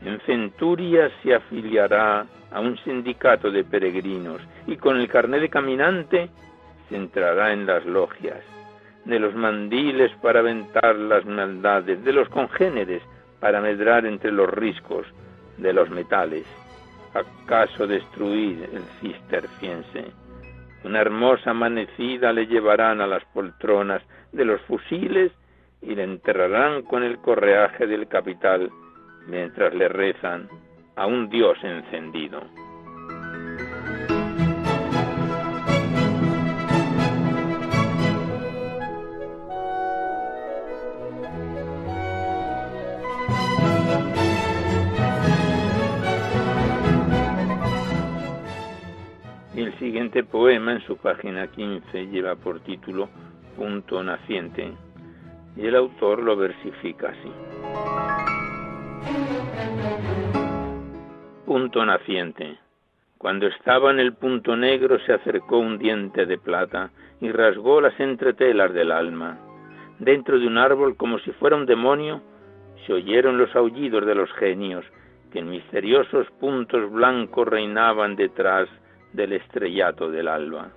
en 0.06 0.20
Centurias 0.22 1.12
se 1.22 1.36
afiliará 1.36 2.26
a 2.52 2.62
un 2.62 2.78
sindicato 2.80 3.52
de 3.52 3.64
peregrinos 3.66 4.42
y 4.68 4.78
con 4.78 4.98
el 4.98 5.10
carné 5.10 5.40
de 5.40 5.50
caminante 5.50 6.30
se 6.88 6.96
entrará 6.96 7.52
en 7.52 7.66
las 7.66 7.86
logias 7.86 8.44
de 9.06 9.20
los 9.20 9.36
mandiles 9.36 10.12
para 10.22 10.40
aventar 10.40 10.96
las 10.96 11.26
maldades, 11.26 12.04
de 12.04 12.14
los 12.14 12.30
congéneres 12.30 13.02
para 13.40 13.62
medrar 13.62 14.06
entre 14.06 14.32
los 14.32 14.50
riscos 14.50 15.06
de 15.58 15.74
los 15.74 15.90
metales. 15.90 16.46
¿Acaso 17.14 17.86
destruir 17.86 18.70
el 18.74 18.82
cisterciense? 19.00 20.06
Una 20.84 21.02
hermosa 21.02 21.52
amanecida 21.52 22.34
le 22.34 22.48
llevarán 22.48 23.02
a 23.02 23.08
las 23.08 23.24
poltronas 23.26 24.02
de 24.32 24.46
los 24.46 24.62
fusiles 24.62 25.32
y 25.82 25.96
le 25.96 26.04
enterrarán 26.04 26.84
con 26.84 27.04
el 27.04 27.18
correaje 27.20 27.88
del 27.88 28.08
capital 28.08 28.70
mientras 29.28 29.74
le 29.74 29.88
rezan 29.88 30.50
a 30.96 31.06
un 31.06 31.30
dios 31.30 31.58
encendido. 31.64 32.42
Siguiente 49.84 50.24
poema 50.24 50.72
en 50.72 50.82
su 50.88 50.96
página 50.96 51.46
15 51.48 52.08
lleva 52.08 52.38
por 52.38 52.62
título 52.62 53.10
Punto 53.58 54.02
Naciente 54.02 54.72
y 55.58 55.66
el 55.68 55.76
autor 55.76 56.24
lo 56.24 56.38
versifica 56.38 57.10
así. 57.10 57.32
Punto 61.46 61.86
naciente. 61.86 62.58
Cuando 63.18 63.48
estaba 63.48 63.92
en 63.92 64.00
el 64.00 64.14
punto 64.14 64.56
negro 64.56 65.00
se 65.00 65.12
acercó 65.12 65.58
un 65.58 65.78
diente 65.78 66.26
de 66.26 66.38
plata 66.38 66.92
y 67.20 67.30
rasgó 67.34 67.82
las 67.82 68.00
entretelas 68.00 68.74
del 68.74 68.90
alma. 68.90 69.38
Dentro 70.00 70.40
de 70.40 70.48
un 70.48 70.60
árbol, 70.60 70.96
como 70.96 71.20
si 71.20 71.32
fuera 71.34 71.58
un 71.58 71.66
demonio, 71.66 72.22
se 72.88 72.94
oyeron 72.94 73.38
los 73.38 73.54
aullidos 73.54 74.06
de 74.06 74.16
los 74.16 74.32
genios, 74.36 74.86
que 75.34 75.40
en 75.40 75.50
misteriosos 75.50 76.26
puntos 76.40 76.90
blancos 76.90 77.46
reinaban 77.46 78.16
detrás 78.16 78.70
del 79.14 79.34
estrellato 79.34 80.10
del 80.10 80.28
alba. 80.28 80.70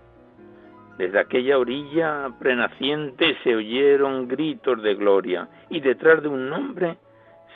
Desde 0.99 1.18
aquella 1.18 1.59
orilla 1.59 2.30
prenaciente 2.39 3.37
se 3.43 3.55
oyeron 3.55 4.28
gritos 4.28 4.82
de 4.82 4.95
gloria, 4.95 5.49
y 5.68 5.80
detrás 5.80 6.22
de 6.22 6.28
un 6.28 6.49
nombre 6.49 6.97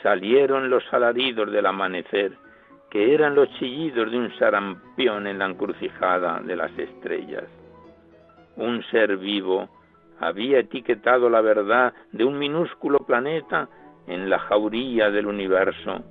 salieron 0.03 0.69
los 0.69 0.83
alaridos 0.93 1.51
del 1.51 1.65
amanecer, 1.65 2.33
que 2.89 3.13
eran 3.13 3.35
los 3.35 3.49
chillidos 3.57 4.11
de 4.11 4.17
un 4.17 4.37
sarampión 4.37 5.25
en 5.25 5.39
la 5.39 5.45
encrucijada 5.45 6.39
de 6.41 6.55
las 6.55 6.77
estrellas. 6.77 7.45
Un 8.57 8.83
ser 8.91 9.17
vivo 9.17 9.69
había 10.19 10.59
etiquetado 10.59 11.29
la 11.29 11.41
verdad 11.41 11.93
de 12.11 12.25
un 12.25 12.37
minúsculo 12.37 12.99
planeta 12.99 13.69
en 14.07 14.29
la 14.29 14.39
jauría 14.39 15.09
del 15.09 15.25
universo, 15.25 16.03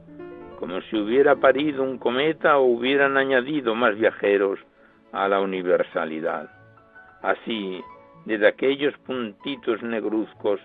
como 0.61 0.83
si 0.83 0.97
hubiera 0.97 1.37
parido 1.37 1.83
un 1.83 1.97
cometa 1.97 2.59
o 2.59 2.65
hubieran 2.65 3.17
añadido 3.17 3.75
más 3.75 3.97
viajeros 3.97 4.61
a 5.11 5.27
la 5.27 5.41
universalidad. 5.41 6.51
Así, 7.23 7.83
desde 8.27 8.47
aquellos 8.47 8.97
puntitos 8.99 9.83
negruzcos 9.83 10.61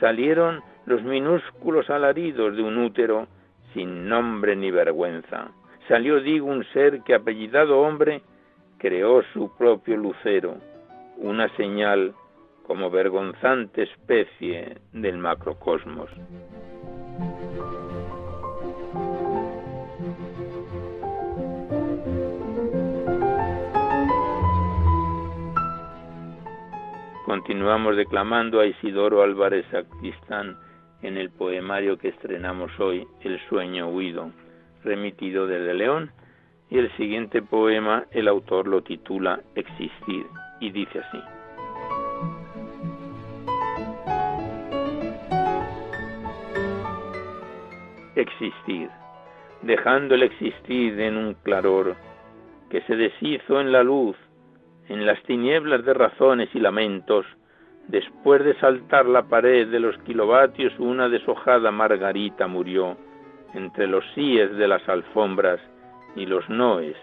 salieron 0.00 0.60
los 0.84 1.02
minúsculos 1.02 1.88
alaridos 1.88 2.56
de 2.56 2.62
un 2.62 2.76
útero 2.76 3.26
sin 3.72 4.06
nombre 4.06 4.54
ni 4.54 4.70
vergüenza. 4.70 5.48
Salió, 5.88 6.20
digo, 6.20 6.46
un 6.46 6.64
ser 6.74 7.00
que 7.02 7.14
apellidado 7.14 7.80
hombre 7.80 8.20
creó 8.76 9.22
su 9.32 9.56
propio 9.56 9.96
lucero, 9.96 10.58
una 11.16 11.48
señal 11.56 12.12
como 12.66 12.90
vergonzante 12.90 13.84
especie 13.84 14.76
del 14.92 15.16
macrocosmos. 15.16 16.10
Continuamos 27.28 27.94
declamando 27.94 28.58
a 28.58 28.64
Isidoro 28.64 29.22
Álvarez 29.22 29.66
Sacristán 29.70 30.56
en 31.02 31.18
el 31.18 31.28
poemario 31.28 31.98
que 31.98 32.08
estrenamos 32.08 32.70
hoy, 32.80 33.06
El 33.20 33.38
sueño 33.50 33.90
huido, 33.90 34.30
remitido 34.82 35.46
desde 35.46 35.74
León, 35.74 36.10
y 36.70 36.78
el 36.78 36.90
siguiente 36.96 37.42
poema 37.42 38.06
el 38.12 38.28
autor 38.28 38.66
lo 38.66 38.82
titula 38.82 39.40
Existir 39.56 40.24
y 40.60 40.70
dice 40.70 41.00
así. 41.00 41.18
existir, 48.16 48.88
dejando 49.60 50.14
el 50.14 50.22
existir 50.22 50.98
en 50.98 51.18
un 51.18 51.34
claror 51.34 51.94
que 52.70 52.80
se 52.82 52.96
deshizo 52.96 53.60
en 53.60 53.70
la 53.70 53.82
luz, 53.82 54.16
en 54.88 55.06
las 55.06 55.22
tinieblas 55.24 55.84
de 55.84 55.94
razones 55.94 56.48
y 56.54 56.60
lamentos, 56.60 57.26
después 57.88 58.44
de 58.44 58.54
saltar 58.58 59.06
la 59.06 59.22
pared 59.22 59.68
de 59.68 59.80
los 59.80 59.96
kilovatios 59.98 60.72
una 60.78 61.08
deshojada 61.08 61.70
margarita 61.70 62.46
murió 62.46 62.96
entre 63.54 63.86
los 63.86 64.04
síes 64.14 64.54
de 64.56 64.68
las 64.68 64.86
alfombras 64.88 65.60
y 66.16 66.26
los 66.26 66.48
noes 66.48 66.96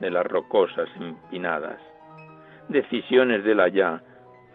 de 0.00 0.10
las 0.10 0.26
rocosas 0.26 0.88
empinadas. 1.00 1.78
Decisiones 2.68 3.44
del 3.44 3.60
allá, 3.60 4.02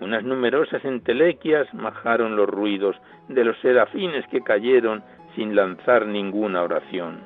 unas 0.01 0.23
numerosas 0.23 0.84
entelequias 0.86 1.71
majaron 1.73 2.36
los 2.36 2.47
ruidos 2.47 2.95
de 3.27 3.43
los 3.43 3.57
serafines 3.59 4.25
que 4.27 4.41
cayeron 4.41 5.03
sin 5.36 5.55
lanzar 5.55 6.07
ninguna 6.07 6.63
oración, 6.63 7.19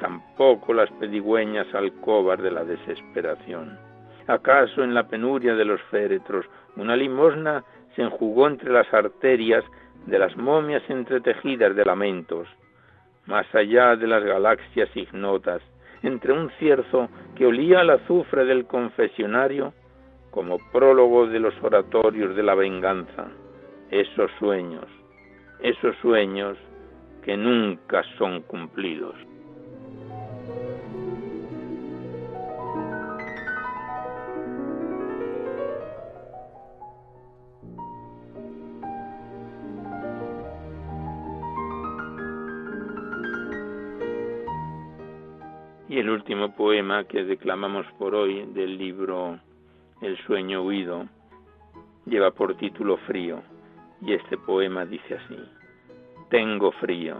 tampoco 0.00 0.74
las 0.74 0.90
pedigüeñas 0.92 1.72
alcobas 1.74 2.42
de 2.42 2.50
la 2.50 2.64
desesperación. 2.64 3.85
¿Acaso 4.26 4.82
en 4.82 4.94
la 4.94 5.06
penuria 5.08 5.54
de 5.54 5.64
los 5.64 5.80
féretros 5.82 6.46
una 6.76 6.96
limosna 6.96 7.64
se 7.94 8.02
enjugó 8.02 8.46
entre 8.48 8.72
las 8.72 8.92
arterias 8.92 9.64
de 10.06 10.18
las 10.18 10.36
momias 10.36 10.82
entretejidas 10.88 11.74
de 11.74 11.84
lamentos, 11.84 12.48
más 13.26 13.46
allá 13.54 13.96
de 13.96 14.06
las 14.06 14.22
galaxias 14.22 14.88
ignotas, 14.94 15.62
entre 16.02 16.32
un 16.32 16.50
cierzo 16.58 17.08
que 17.34 17.46
olía 17.46 17.80
al 17.80 17.90
azufre 17.90 18.44
del 18.44 18.66
confesionario, 18.66 19.72
como 20.30 20.58
prólogo 20.70 21.26
de 21.26 21.40
los 21.40 21.54
oratorios 21.62 22.36
de 22.36 22.42
la 22.42 22.54
venganza, 22.54 23.28
esos 23.90 24.30
sueños, 24.38 24.84
esos 25.60 25.96
sueños 26.02 26.58
que 27.22 27.36
nunca 27.36 28.02
son 28.18 28.42
cumplidos. 28.42 29.14
Último 46.26 46.56
poema 46.56 47.04
que 47.04 47.22
declamamos 47.22 47.86
por 48.00 48.12
hoy 48.16 48.46
del 48.46 48.76
libro 48.76 49.38
El 50.02 50.18
sueño 50.26 50.62
huido 50.62 51.06
lleva 52.04 52.32
por 52.32 52.56
título 52.56 52.96
Frío 53.06 53.44
y 54.02 54.12
este 54.12 54.36
poema 54.36 54.84
dice 54.84 55.14
así. 55.14 55.38
Tengo 56.28 56.72
frío, 56.72 57.18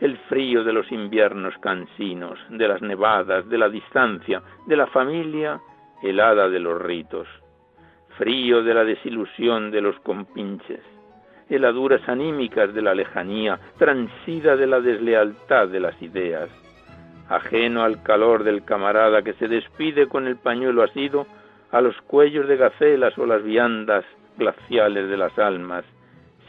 el 0.00 0.16
frío 0.30 0.64
de 0.64 0.72
los 0.72 0.90
inviernos 0.90 1.52
cansinos, 1.58 2.38
de 2.48 2.66
las 2.66 2.80
nevadas, 2.80 3.46
de 3.46 3.58
la 3.58 3.68
distancia, 3.68 4.40
de 4.66 4.76
la 4.78 4.86
familia 4.86 5.60
helada 6.02 6.48
de 6.48 6.58
los 6.58 6.80
ritos, 6.80 7.28
frío 8.16 8.62
de 8.62 8.72
la 8.72 8.84
desilusión 8.84 9.70
de 9.70 9.82
los 9.82 10.00
compinches, 10.00 10.80
heladuras 11.50 12.08
anímicas 12.08 12.72
de 12.72 12.80
la 12.80 12.94
lejanía, 12.94 13.60
transida 13.76 14.56
de 14.56 14.66
la 14.66 14.80
deslealtad 14.80 15.68
de 15.68 15.80
las 15.80 16.00
ideas, 16.00 16.48
ajeno 17.28 17.82
al 17.82 18.02
calor 18.02 18.44
del 18.44 18.64
camarada 18.64 19.22
que 19.22 19.34
se 19.34 19.48
despide 19.48 20.08
con 20.08 20.26
el 20.26 20.36
pañuelo 20.36 20.82
asido 20.82 21.26
a 21.70 21.80
los 21.80 22.00
cuellos 22.02 22.46
de 22.48 22.56
gacelas 22.56 23.16
o 23.18 23.26
las 23.26 23.42
viandas 23.42 24.04
glaciales 24.38 25.08
de 25.08 25.16
las 25.16 25.36
almas, 25.38 25.84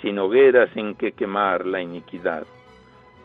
sin 0.02 0.20
hogueras 0.20 0.70
en 0.76 0.96
que 0.96 1.14
quemar 1.14 1.66
la 1.66 1.82
iniquidad. 1.82 2.46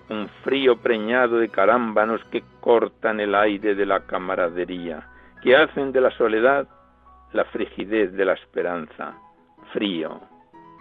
Un 0.09 0.29
frío 0.43 0.77
preñado 0.77 1.39
de 1.39 1.49
carámbanos 1.49 2.25
que 2.27 2.43
cortan 2.61 3.21
el 3.21 3.35
aire 3.35 3.75
de 3.75 3.87
la 3.87 4.07
camaradería, 4.07 5.09
que 5.43 5.57
hacen 5.57 5.93
de 5.93 6.01
la 6.01 6.11
soledad 6.13 6.69
la 7.33 7.45
frigidez 7.47 8.13
de 8.13 8.25
la 8.25 8.35
esperanza. 8.35 9.15
Frío, 9.73 10.21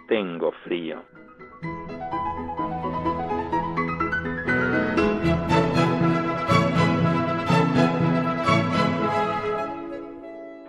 tengo 0.08 0.52
frío. 0.64 1.02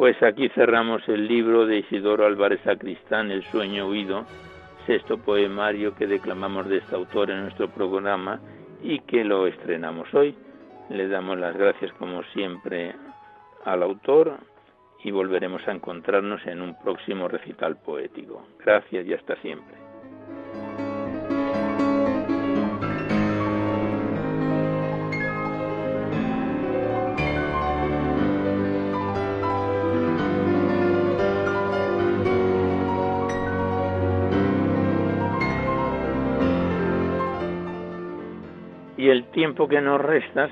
Pues 0.03 0.21
aquí 0.21 0.49
cerramos 0.49 1.01
el 1.07 1.29
libro 1.29 1.65
de 1.65 1.77
Isidoro 1.77 2.25
Álvarez 2.25 2.59
Sacristán, 2.65 3.31
El 3.31 3.41
sueño 3.43 3.87
huido, 3.87 4.25
sexto 4.85 5.17
poemario 5.17 5.95
que 5.95 6.07
declamamos 6.07 6.67
de 6.67 6.79
este 6.79 6.93
autor 6.93 7.31
en 7.31 7.43
nuestro 7.43 7.69
programa 7.69 8.41
y 8.83 8.99
que 8.99 9.23
lo 9.23 9.47
estrenamos 9.47 10.13
hoy. 10.13 10.35
Le 10.89 11.07
damos 11.07 11.39
las 11.39 11.55
gracias 11.55 11.93
como 11.93 12.21
siempre 12.33 12.93
al 13.63 13.81
autor 13.81 14.39
y 15.05 15.11
volveremos 15.11 15.65
a 15.69 15.71
encontrarnos 15.71 16.45
en 16.47 16.61
un 16.61 16.77
próximo 16.83 17.29
recital 17.29 17.77
poético. 17.77 18.45
Gracias 18.59 19.07
y 19.07 19.13
hasta 19.13 19.37
siempre. 19.37 19.82
Tiempo 39.33 39.67
que 39.67 39.81
nos 39.81 39.99
resta, 39.99 40.47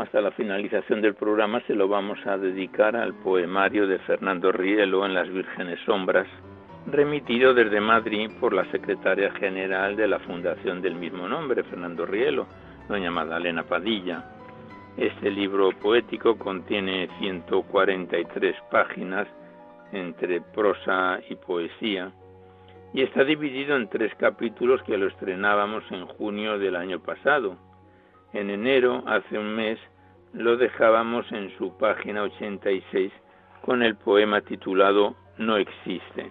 hasta 0.00 0.20
la 0.20 0.32
finalización 0.32 1.00
del 1.00 1.14
programa, 1.14 1.60
se 1.68 1.74
lo 1.74 1.86
vamos 1.86 2.18
a 2.26 2.36
dedicar 2.36 2.96
al 2.96 3.14
poemario 3.14 3.86
de 3.86 4.00
Fernando 4.00 4.50
Rielo 4.50 5.06
en 5.06 5.14
Las 5.14 5.28
Vírgenes 5.30 5.78
Sombras, 5.86 6.26
remitido 6.86 7.54
desde 7.54 7.80
Madrid 7.80 8.28
por 8.40 8.52
la 8.52 8.68
secretaria 8.72 9.30
general 9.34 9.94
de 9.94 10.08
la 10.08 10.18
fundación 10.18 10.82
del 10.82 10.96
mismo 10.96 11.28
nombre, 11.28 11.62
Fernando 11.62 12.04
Rielo, 12.06 12.48
doña 12.88 13.12
Magdalena 13.12 13.62
Padilla. 13.62 14.24
Este 14.96 15.30
libro 15.30 15.70
poético 15.80 16.36
contiene 16.36 17.08
143 17.20 18.56
páginas 18.68 19.28
entre 19.92 20.40
prosa 20.40 21.20
y 21.30 21.36
poesía 21.36 22.10
y 22.92 23.02
está 23.02 23.22
dividido 23.22 23.76
en 23.76 23.88
tres 23.88 24.12
capítulos 24.16 24.82
que 24.82 24.98
lo 24.98 25.06
estrenábamos 25.06 25.84
en 25.92 26.04
junio 26.04 26.58
del 26.58 26.74
año 26.74 26.98
pasado. 26.98 27.67
En 28.32 28.50
enero, 28.50 29.02
hace 29.06 29.38
un 29.38 29.54
mes, 29.54 29.78
lo 30.34 30.56
dejábamos 30.56 31.30
en 31.32 31.56
su 31.56 31.76
página 31.78 32.22
86 32.22 33.10
con 33.62 33.82
el 33.82 33.96
poema 33.96 34.42
titulado 34.42 35.16
No 35.38 35.56
existe, 35.56 36.30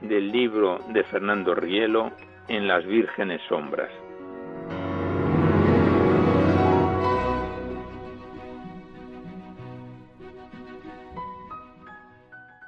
del 0.00 0.32
libro 0.32 0.78
de 0.88 1.04
Fernando 1.04 1.54
Rielo 1.54 2.10
En 2.48 2.66
las 2.66 2.84
vírgenes 2.84 3.40
sombras. 3.48 3.90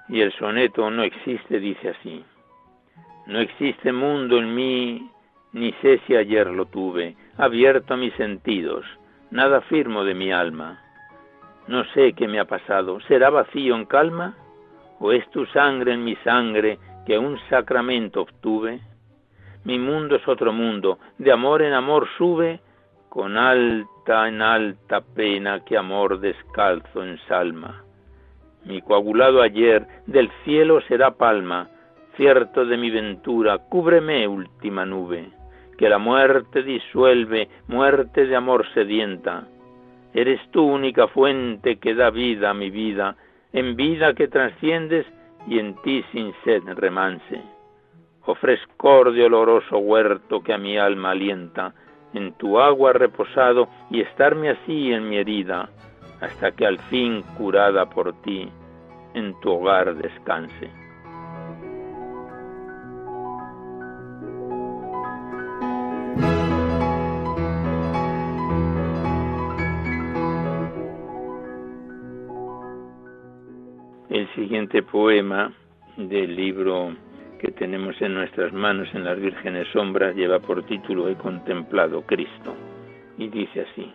Y 0.08 0.20
el 0.20 0.32
soneto 0.34 0.90
no 0.90 1.02
existe 1.02 1.58
dice 1.58 1.88
así. 1.88 2.24
No 3.26 3.40
existe 3.40 3.90
mundo 3.92 4.38
en 4.38 4.54
mí, 4.54 5.10
ni 5.54 5.72
sé 5.80 6.00
si 6.06 6.16
ayer 6.16 6.48
lo 6.48 6.66
tuve, 6.66 7.16
abierto 7.38 7.94
a 7.94 7.96
mis 7.96 8.12
sentidos, 8.14 8.84
nada 9.30 9.60
firmo 9.62 10.02
de 10.04 10.12
mi 10.12 10.32
alma. 10.32 10.80
No 11.68 11.84
sé 11.94 12.12
qué 12.12 12.26
me 12.26 12.40
ha 12.40 12.44
pasado, 12.44 13.00
¿será 13.02 13.30
vacío 13.30 13.76
en 13.76 13.86
calma? 13.86 14.34
¿O 14.98 15.12
es 15.12 15.28
tu 15.30 15.46
sangre 15.46 15.92
en 15.92 16.04
mi 16.04 16.16
sangre 16.16 16.78
que 17.06 17.18
un 17.18 17.38
sacramento 17.48 18.22
obtuve? 18.22 18.80
Mi 19.62 19.78
mundo 19.78 20.16
es 20.16 20.26
otro 20.26 20.52
mundo, 20.52 20.98
de 21.18 21.30
amor 21.30 21.62
en 21.62 21.72
amor 21.72 22.08
sube, 22.18 22.60
con 23.08 23.36
alta 23.36 24.26
en 24.28 24.42
alta 24.42 25.02
pena 25.02 25.64
que 25.64 25.78
amor 25.78 26.18
descalzo 26.18 27.04
ensalma. 27.04 27.84
Mi 28.64 28.82
coagulado 28.82 29.40
ayer 29.40 29.86
del 30.06 30.30
cielo 30.42 30.80
será 30.88 31.12
palma, 31.12 31.68
cierto 32.16 32.66
de 32.66 32.76
mi 32.76 32.90
ventura, 32.90 33.58
cúbreme 33.58 34.26
última 34.26 34.84
nube, 34.84 35.30
que 35.76 35.88
la 35.88 35.98
muerte 35.98 36.62
disuelve, 36.62 37.48
muerte 37.68 38.26
de 38.26 38.36
amor 38.36 38.66
sedienta. 38.74 39.48
Eres 40.12 40.40
tú 40.50 40.62
única 40.64 41.08
fuente 41.08 41.76
que 41.76 41.94
da 41.94 42.10
vida 42.10 42.50
a 42.50 42.54
mi 42.54 42.70
vida, 42.70 43.16
en 43.52 43.76
vida 43.76 44.14
que 44.14 44.28
trasciendes 44.28 45.06
y 45.46 45.58
en 45.58 45.74
ti 45.82 46.04
sin 46.12 46.32
sed 46.44 46.62
remanse. 46.76 47.40
Oh 48.26 48.34
frescor 48.34 49.12
de 49.12 49.24
oloroso 49.24 49.78
huerto 49.78 50.42
que 50.42 50.54
a 50.54 50.58
mi 50.58 50.78
alma 50.78 51.10
alienta, 51.10 51.74
en 52.14 52.32
tu 52.34 52.58
agua 52.60 52.92
reposado 52.92 53.68
y 53.90 54.00
estarme 54.00 54.50
así 54.50 54.92
en 54.92 55.08
mi 55.08 55.16
herida, 55.16 55.68
hasta 56.20 56.52
que 56.52 56.66
al 56.66 56.78
fin, 56.90 57.22
curada 57.36 57.90
por 57.90 58.14
ti, 58.22 58.48
en 59.14 59.38
tu 59.40 59.50
hogar 59.50 59.94
descanse. 59.96 60.83
Siguiente 74.44 74.82
poema 74.82 75.50
del 75.96 76.36
libro 76.36 76.94
que 77.40 77.50
tenemos 77.52 77.98
en 78.02 78.12
nuestras 78.12 78.52
manos 78.52 78.86
en 78.92 79.02
las 79.02 79.18
vírgenes 79.18 79.66
sombras 79.72 80.14
lleva 80.14 80.38
por 80.38 80.62
título 80.66 81.08
He 81.08 81.14
contemplado 81.14 82.02
Cristo 82.02 82.54
y 83.16 83.28
dice 83.28 83.62
así. 83.62 83.90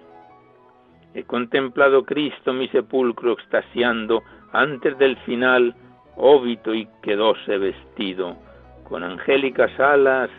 He 1.14 1.22
contemplado 1.22 2.04
Cristo 2.04 2.52
mi 2.52 2.68
sepulcro 2.70 3.34
extasiando 3.34 4.24
antes 4.52 4.98
del 4.98 5.18
final, 5.18 5.76
óbito 6.16 6.74
y 6.74 6.88
quedóse 7.04 7.60
vestido, 7.60 8.36
con 8.86 9.04
angélicas 9.04 9.80
alas 9.80 10.32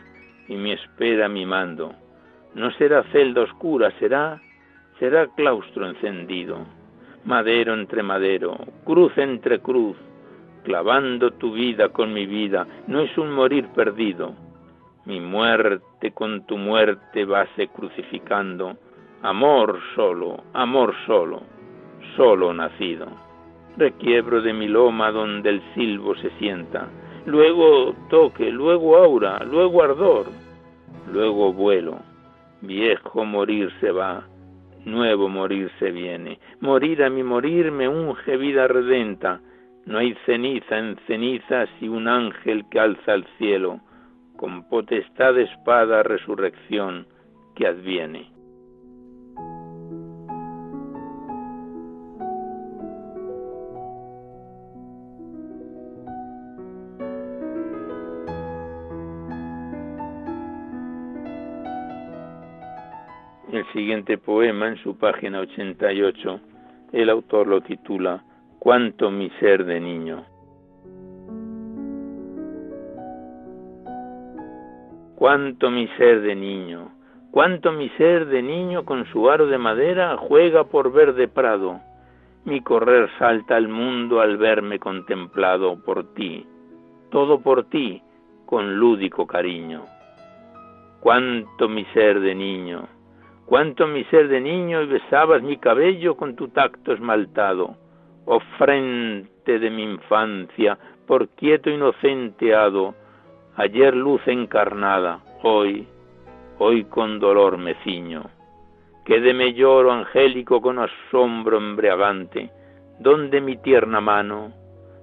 y 0.49 0.57
mi 0.57 0.73
espera 0.73 1.29
mi 1.29 1.47
mando. 1.47 1.95
No 2.57 2.73
será 2.73 3.05
celda 3.13 3.43
oscura, 3.43 3.93
será, 4.01 4.43
será 4.99 5.29
claustro 5.37 5.87
encendido, 5.87 6.67
madero 7.31 7.75
entre 7.75 8.03
madero, 8.03 8.59
cruz 8.85 9.17
entre 9.17 9.61
cruz, 9.61 9.97
clavando 10.65 11.31
tu 11.31 11.53
vida 11.53 11.91
con 11.91 12.13
mi 12.13 12.27
vida, 12.27 12.67
no 12.89 12.99
es 13.03 13.17
un 13.17 13.31
morir 13.31 13.69
perdido. 13.69 14.35
Mi 15.07 15.21
muerte 15.21 16.11
con 16.11 16.45
tu 16.47 16.57
muerte 16.59 17.25
vase 17.25 17.69
crucificando, 17.69 18.77
amor 19.23 19.79
solo, 19.95 20.43
amor 20.55 20.93
solo, 21.07 21.43
solo 22.17 22.53
nacido. 22.53 23.07
Requiebro 23.77 24.43
de 24.43 24.53
mi 24.53 24.67
loma 24.67 25.13
donde 25.13 25.51
el 25.51 25.63
silbo 25.75 26.17
se 26.17 26.31
sienta, 26.31 26.89
luego 27.27 27.95
toque, 28.11 28.51
luego 28.51 28.97
aura, 28.97 29.39
luego 29.45 29.85
ardor, 29.85 30.27
luego 31.13 31.53
vuelo. 31.53 32.01
Viejo 32.61 33.25
morir 33.25 33.71
se 33.81 33.93
va, 33.93 34.25
nuevo 34.85 35.29
morir 35.29 35.71
se 35.79 35.91
viene. 35.91 36.39
Morir 36.61 37.03
a 37.03 37.11
mi 37.11 37.23
morir 37.23 37.71
me 37.71 37.89
unge 37.89 38.37
vida 38.37 38.69
redenta. 38.69 39.41
No 39.87 39.99
hay 39.99 40.15
ceniza 40.27 40.79
en 40.79 40.97
ceniza 41.07 41.67
si 41.79 41.89
un 41.89 42.09
ángel 42.09 42.65
que 42.71 42.81
alza 42.81 43.13
al 43.13 43.25
cielo, 43.39 43.81
con 44.37 44.69
potestad 44.69 45.39
espada 45.39 46.03
resurrección 46.03 47.07
que 47.55 47.67
adviene. 47.67 48.40
Siguiente 63.73 64.19
poema, 64.19 64.69
en 64.69 64.77
su 64.79 64.97
página 64.97 65.41
88, 65.41 66.41
el 66.93 67.11
autor 67.11 67.47
lo 67.47 67.61
titula 67.61 68.23
Cuánto 68.59 69.11
mi 69.11 69.31
ser 69.41 69.65
de 69.65 69.81
niño. 69.81 70.25
Cuánto 75.17 75.71
mi 75.71 75.87
ser 75.99 76.23
de 76.23 76.35
niño, 76.35 76.93
cuánto 77.31 77.73
mi 77.73 77.91
ser 77.91 78.27
de 78.27 78.43
niño 78.43 78.85
con 78.85 79.05
su 79.07 79.29
aro 79.29 79.47
de 79.47 79.59
madera 79.59 80.17
juega 80.17 80.65
por 80.65 80.93
verde 80.93 81.29
prado. 81.29 81.79
Mi 82.47 82.63
correr 82.63 83.11
salta 83.19 83.57
al 83.57 83.69
mundo 83.69 84.21
al 84.21 84.39
verme 84.39 84.79
contemplado 84.79 85.79
por 85.85 86.15
ti, 86.15 86.47
todo 87.11 87.41
por 87.41 87.65
ti, 87.65 88.03
con 88.47 88.77
lúdico 88.77 89.27
cariño. 89.27 89.85
Cuánto 91.01 91.69
mi 91.69 91.85
ser 91.93 92.21
de 92.21 92.35
niño, 92.35 92.89
cuánto 93.51 93.89
mi 93.89 94.05
ser 94.05 94.29
de 94.29 94.41
niño 94.41 94.81
y 94.81 94.87
besabas 94.87 95.43
mi 95.43 95.57
cabello 95.57 96.17
con 96.17 96.37
tu 96.37 96.47
tacto 96.51 96.93
esmaltado, 96.93 97.75
oh 98.25 98.39
frente 98.59 99.59
de 99.59 99.71
mi 99.71 99.83
infancia, 99.83 100.79
por 101.05 101.31
quieto 101.31 101.69
inocente 101.69 102.55
hado, 102.55 102.95
ayer 103.57 103.97
luz 103.97 104.23
encarnada, 104.27 105.19
hoy, 105.43 105.85
hoy 106.61 106.85
con 106.85 107.19
dolor 107.19 107.59
me 107.59 107.75
ciño. 107.83 108.23
Quédeme 109.05 109.53
lloro 109.53 109.91
angélico 109.91 110.61
con 110.61 110.79
asombro 110.79 111.57
embriagante, 111.57 112.51
¿dónde 113.01 113.41
mi 113.41 113.57
tierna 113.57 114.01
mano? 114.01 114.53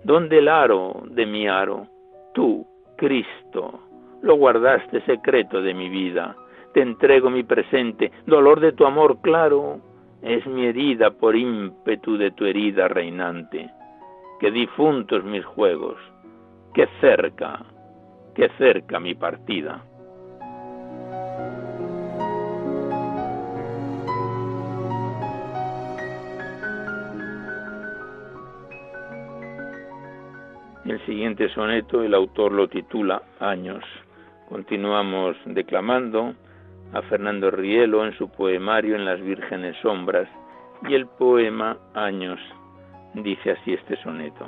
¿Dónde 0.06 0.38
el 0.38 0.48
aro 0.48 1.04
de 1.10 1.26
mi 1.26 1.50
aro? 1.50 1.86
Tú, 2.34 2.66
Cristo, 2.95 3.82
lo 4.22 4.36
guardaste 4.38 5.02
secreto 5.02 5.62
de 5.62 5.74
mi 5.74 5.89
vida 5.89 6.34
te 6.74 6.82
entrego 6.82 7.30
mi 7.30 7.43
presente, 7.43 8.11
dolor 8.26 8.59
de 8.59 8.72
tu 8.72 8.86
amor 8.86 9.20
claro, 9.22 9.80
es 10.22 10.45
mi 10.45 10.65
herida 10.65 11.11
por 11.11 11.36
ímpetu 11.36 12.18
de 12.18 12.32
tu 12.32 12.45
herida 12.45 12.88
reinante. 12.88 13.70
Que 14.39 14.51
difuntos 14.51 15.24
mis 15.24 15.43
juegos, 15.45 15.97
que 16.74 16.88
cerca, 17.01 17.65
que 18.36 18.49
cerca 18.57 18.99
mi 18.99 19.15
partida. 19.15 19.84
El 30.86 31.05
siguiente 31.05 31.49
soneto 31.49 32.01
el 32.01 32.13
autor 32.13 32.53
lo 32.53 32.70
titula 32.70 33.22
Años. 33.39 33.84
Continuamos 34.47 35.36
declamando 35.45 36.34
a 36.93 37.01
Fernando 37.03 37.51
Rielo 37.51 38.05
en 38.05 38.17
su 38.17 38.29
poemario 38.29 38.95
En 38.95 39.05
las 39.05 39.21
vírgenes 39.21 39.75
sombras 39.81 40.27
y 40.88 40.93
el 40.93 41.07
poema 41.07 41.77
Años 41.93 42.39
dice 43.13 43.51
así 43.51 43.73
este 43.73 43.95
soneto. 44.03 44.45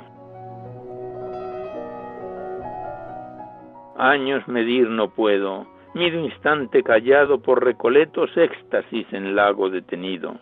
Años 3.96 4.46
medir 4.48 4.88
no 4.88 5.10
puedo, 5.10 5.66
mido 5.94 6.18
instante 6.20 6.82
callado 6.82 7.40
por 7.40 7.62
recoletos 7.62 8.30
éxtasis 8.36 9.06
en 9.12 9.34
lago 9.34 9.68
detenido. 9.68 10.36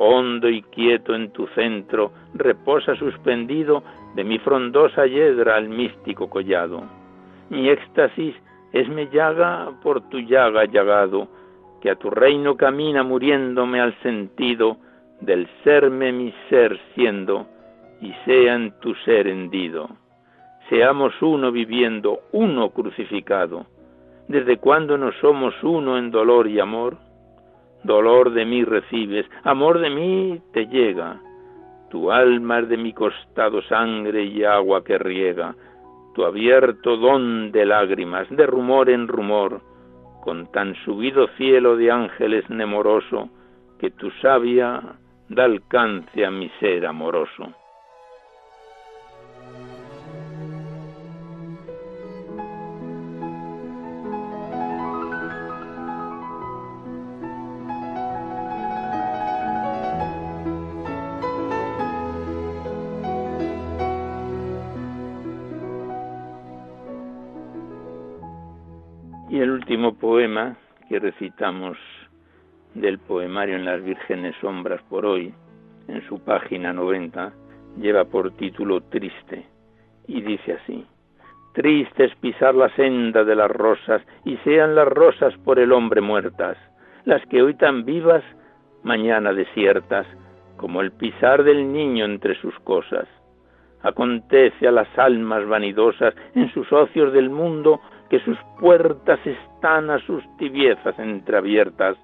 hondo 0.00 0.48
y 0.48 0.62
quieto 0.62 1.14
en 1.14 1.30
tu 1.32 1.46
centro, 1.48 2.12
reposa 2.34 2.94
suspendido 2.96 3.82
de 4.14 4.24
mi 4.24 4.38
frondosa 4.38 5.06
yedra 5.06 5.56
al 5.56 5.68
místico 5.68 6.30
collado. 6.30 6.84
Mi 7.50 7.68
éxtasis 7.68 8.34
es 8.72 8.88
me 8.88 9.08
llaga 9.08 9.72
por 9.82 10.08
tu 10.08 10.18
llaga 10.20 10.64
llagado, 10.66 11.28
que 11.80 11.90
a 11.90 11.96
tu 11.96 12.10
reino 12.10 12.56
camina 12.56 13.02
muriéndome 13.02 13.80
al 13.80 13.94
sentido 14.02 14.76
del 15.20 15.48
serme 15.64 16.12
mi 16.12 16.32
ser 16.48 16.78
siendo, 16.94 17.46
y 18.00 18.12
sea 18.24 18.54
en 18.54 18.72
tu 18.80 18.94
ser 18.94 19.26
hendido. 19.26 19.88
Seamos 20.68 21.14
uno 21.22 21.50
viviendo, 21.50 22.20
uno 22.32 22.70
crucificado. 22.70 23.66
¿Desde 24.28 24.58
cuándo 24.58 24.98
no 24.98 25.10
somos 25.20 25.54
uno 25.62 25.96
en 25.96 26.10
dolor 26.10 26.46
y 26.46 26.60
amor? 26.60 26.98
Dolor 27.82 28.32
de 28.32 28.44
mí 28.44 28.64
recibes, 28.64 29.26
amor 29.44 29.78
de 29.78 29.90
mí 29.90 30.40
te 30.52 30.66
llega. 30.66 31.20
Tu 31.90 32.12
alma 32.12 32.58
es 32.58 32.68
de 32.68 32.76
mi 32.76 32.92
costado 32.92 33.62
sangre 33.62 34.24
y 34.24 34.44
agua 34.44 34.84
que 34.84 34.98
riega, 34.98 35.54
tu 36.18 36.24
abierto 36.24 36.96
don 36.96 37.52
de 37.52 37.64
lágrimas, 37.64 38.28
de 38.30 38.44
rumor 38.44 38.90
en 38.90 39.06
rumor, 39.06 39.60
con 40.24 40.50
tan 40.50 40.74
subido 40.84 41.28
cielo 41.36 41.76
de 41.76 41.92
ángeles 41.92 42.50
nemoroso, 42.50 43.28
que 43.78 43.92
tu 43.92 44.10
savia 44.20 44.82
da 45.28 45.44
alcance 45.44 46.26
a 46.26 46.32
mi 46.32 46.48
ser 46.58 46.86
amoroso. 46.86 47.54
Último 69.78 70.00
poema 70.00 70.56
que 70.88 70.98
recitamos 70.98 71.78
del 72.74 72.98
poemario 72.98 73.54
en 73.54 73.64
las 73.64 73.80
vírgenes 73.84 74.34
sombras 74.40 74.82
por 74.90 75.06
hoy, 75.06 75.32
en 75.86 76.04
su 76.08 76.18
página 76.18 76.72
90, 76.72 77.32
lleva 77.80 78.04
por 78.04 78.32
título 78.32 78.80
Triste 78.80 79.46
y 80.08 80.20
dice 80.22 80.54
así, 80.54 80.84
Triste 81.54 82.06
es 82.06 82.14
pisar 82.16 82.56
la 82.56 82.74
senda 82.74 83.22
de 83.22 83.36
las 83.36 83.48
rosas 83.52 84.02
y 84.24 84.36
sean 84.38 84.74
las 84.74 84.88
rosas 84.88 85.32
por 85.44 85.60
el 85.60 85.70
hombre 85.70 86.00
muertas, 86.00 86.56
las 87.04 87.24
que 87.26 87.40
hoy 87.40 87.54
tan 87.54 87.84
vivas, 87.84 88.24
mañana 88.82 89.32
desiertas, 89.32 90.08
como 90.56 90.80
el 90.80 90.90
pisar 90.90 91.44
del 91.44 91.72
niño 91.72 92.04
entre 92.04 92.34
sus 92.40 92.58
cosas. 92.64 93.06
Acontece 93.82 94.66
a 94.66 94.72
las 94.72 94.88
almas 94.98 95.46
vanidosas 95.46 96.14
en 96.34 96.52
sus 96.52 96.72
ocios 96.72 97.12
del 97.12 97.30
mundo 97.30 97.80
que 98.10 98.20
sus 98.20 98.38
puertas 98.60 99.20
están 99.24 99.90
a 99.90 99.98
sus 100.00 100.24
tibiezas 100.38 100.98
entreabiertas, 100.98 101.96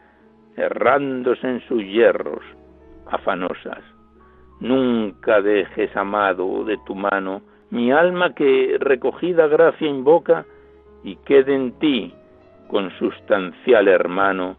errándose 0.56 1.46
en 1.48 1.60
sus 1.68 1.82
hierros 1.82 2.44
afanosas. 3.10 3.82
Nunca 4.60 5.40
dejes, 5.40 5.94
amado, 5.96 6.64
de 6.64 6.78
tu 6.86 6.94
mano 6.94 7.42
mi 7.70 7.90
alma 7.90 8.34
que 8.34 8.76
recogida 8.78 9.48
gracia 9.48 9.88
invoca 9.88 10.44
y 11.02 11.16
quede 11.16 11.54
en 11.54 11.72
ti 11.80 12.14
consustancial 12.68 13.88
hermano, 13.88 14.56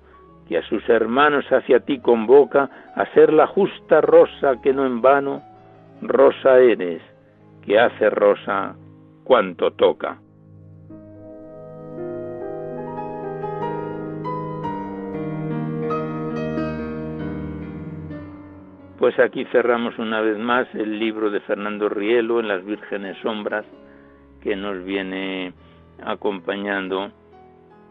que 0.47 0.57
a 0.57 0.63
sus 0.63 0.87
hermanos 0.89 1.45
hacia 1.51 1.79
ti 1.79 1.99
convoca 1.99 2.69
a 2.95 3.05
ser 3.13 3.33
la 3.33 3.47
justa 3.47 4.01
rosa 4.01 4.61
que 4.61 4.73
no 4.73 4.85
en 4.85 5.01
vano 5.01 5.41
rosa 6.01 6.59
eres, 6.59 7.01
que 7.63 7.79
hace 7.79 8.09
rosa 8.09 8.75
cuanto 9.23 9.71
toca. 9.71 10.19
Pues 19.05 19.19
aquí 19.19 19.45
cerramos 19.51 19.99
una 19.99 20.19
vez 20.19 20.35
más 20.39 20.67
el 20.73 20.97
libro 20.97 21.29
de 21.29 21.39
Fernando 21.41 21.89
Rielo 21.89 22.39
en 22.39 22.47
las 22.47 22.65
vírgenes 22.65 23.15
sombras 23.21 23.63
que 24.41 24.55
nos 24.55 24.83
viene 24.83 25.53
acompañando. 26.03 27.11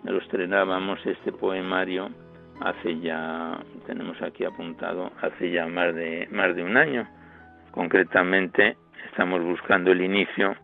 Lo 0.03 0.19
estrenábamos 0.19 0.99
este 1.07 1.31
poemario 1.31 2.11
hace 2.59 2.99
ya, 2.99 3.61
tenemos 3.87 4.21
aquí 4.23 4.45
apuntado, 4.45 5.13
hace 5.23 5.53
ya 5.53 5.69
más 5.69 5.95
de, 5.95 6.27
más 6.33 6.57
de 6.57 6.65
un 6.65 6.77
año. 6.77 7.07
Concretamente 7.71 8.77
estamos 9.09 9.41
buscando 9.41 9.93
el 9.93 10.01
inicio 10.01 10.57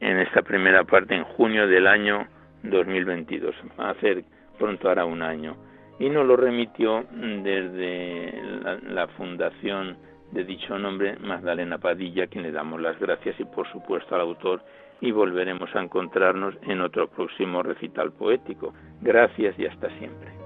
en 0.00 0.18
esta 0.18 0.42
primera 0.42 0.82
parte 0.82 1.14
en 1.14 1.22
junio 1.22 1.68
del 1.68 1.86
año 1.86 2.26
2022. 2.64 3.54
Va 3.78 3.86
a 3.86 3.90
hacer 3.90 4.24
pronto 4.58 4.90
hará 4.90 5.04
un 5.04 5.22
año 5.22 5.54
y 5.98 6.10
nos 6.10 6.26
lo 6.26 6.36
remitió 6.36 7.04
desde 7.12 8.42
la, 8.88 9.06
fundación 9.08 9.96
de 10.32 10.44
dicho 10.44 10.78
nombre, 10.78 11.16
Magdalena 11.18 11.78
Padilla, 11.78 12.26
quien 12.26 12.42
le 12.42 12.52
damos 12.52 12.80
las 12.80 12.98
gracias 12.98 13.38
y 13.38 13.44
por 13.44 13.70
supuesto 13.70 14.14
al 14.14 14.22
autor 14.22 14.62
y 15.00 15.12
volveremos 15.12 15.74
a 15.74 15.82
encontrarnos 15.82 16.54
en 16.62 16.80
otro 16.80 17.08
próximo 17.08 17.62
recital 17.62 18.12
poético. 18.12 18.74
Gracias 19.00 19.58
y 19.58 19.66
hasta 19.66 19.88
siempre. 19.98 20.43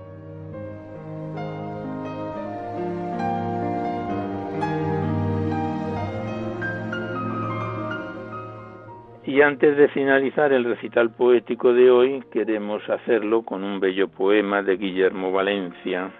Y 9.28 9.42
antes 9.42 9.76
de 9.76 9.88
finalizar 9.88 10.54
el 10.54 10.64
recital 10.64 11.10
poético 11.10 11.74
de 11.74 11.90
hoy, 11.90 12.24
queremos 12.32 12.82
hacerlo 12.88 13.42
con 13.42 13.62
un 13.62 13.78
bello 13.78 14.08
poema 14.08 14.62
de 14.62 14.78
Guillermo 14.78 15.30
Valencia, 15.30 16.10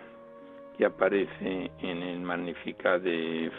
que 0.77 0.85
aparece 0.85 1.71
en 1.81 2.03
el 2.03 2.21
Magnificat 2.21 3.01
de 3.01 3.51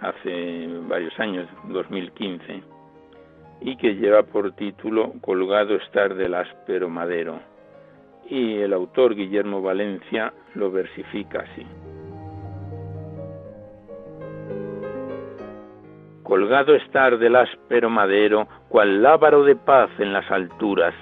hace 0.00 0.66
varios 0.88 1.12
años, 1.20 1.46
2015, 1.68 2.62
y 3.60 3.76
que 3.76 3.96
lleva 3.96 4.22
por 4.22 4.52
título 4.52 5.12
Colgado 5.20 5.74
estar 5.74 6.14
del 6.14 6.32
áspero 6.32 6.88
madero. 6.88 7.38
Y 8.30 8.60
el 8.60 8.72
autor 8.72 9.14
Guillermo 9.14 9.60
Valencia 9.60 10.32
lo 10.54 10.70
versifica 10.70 11.40
así. 11.40 11.66
colgado 16.30 16.76
estar 16.76 17.18
del 17.18 17.34
áspero 17.34 17.90
madero, 17.90 18.46
cual 18.70 19.02
lábaro 19.02 19.42
de 19.42 19.56
paz 19.56 19.90
en 19.98 20.12
las 20.12 20.30
alturas, 20.30 20.94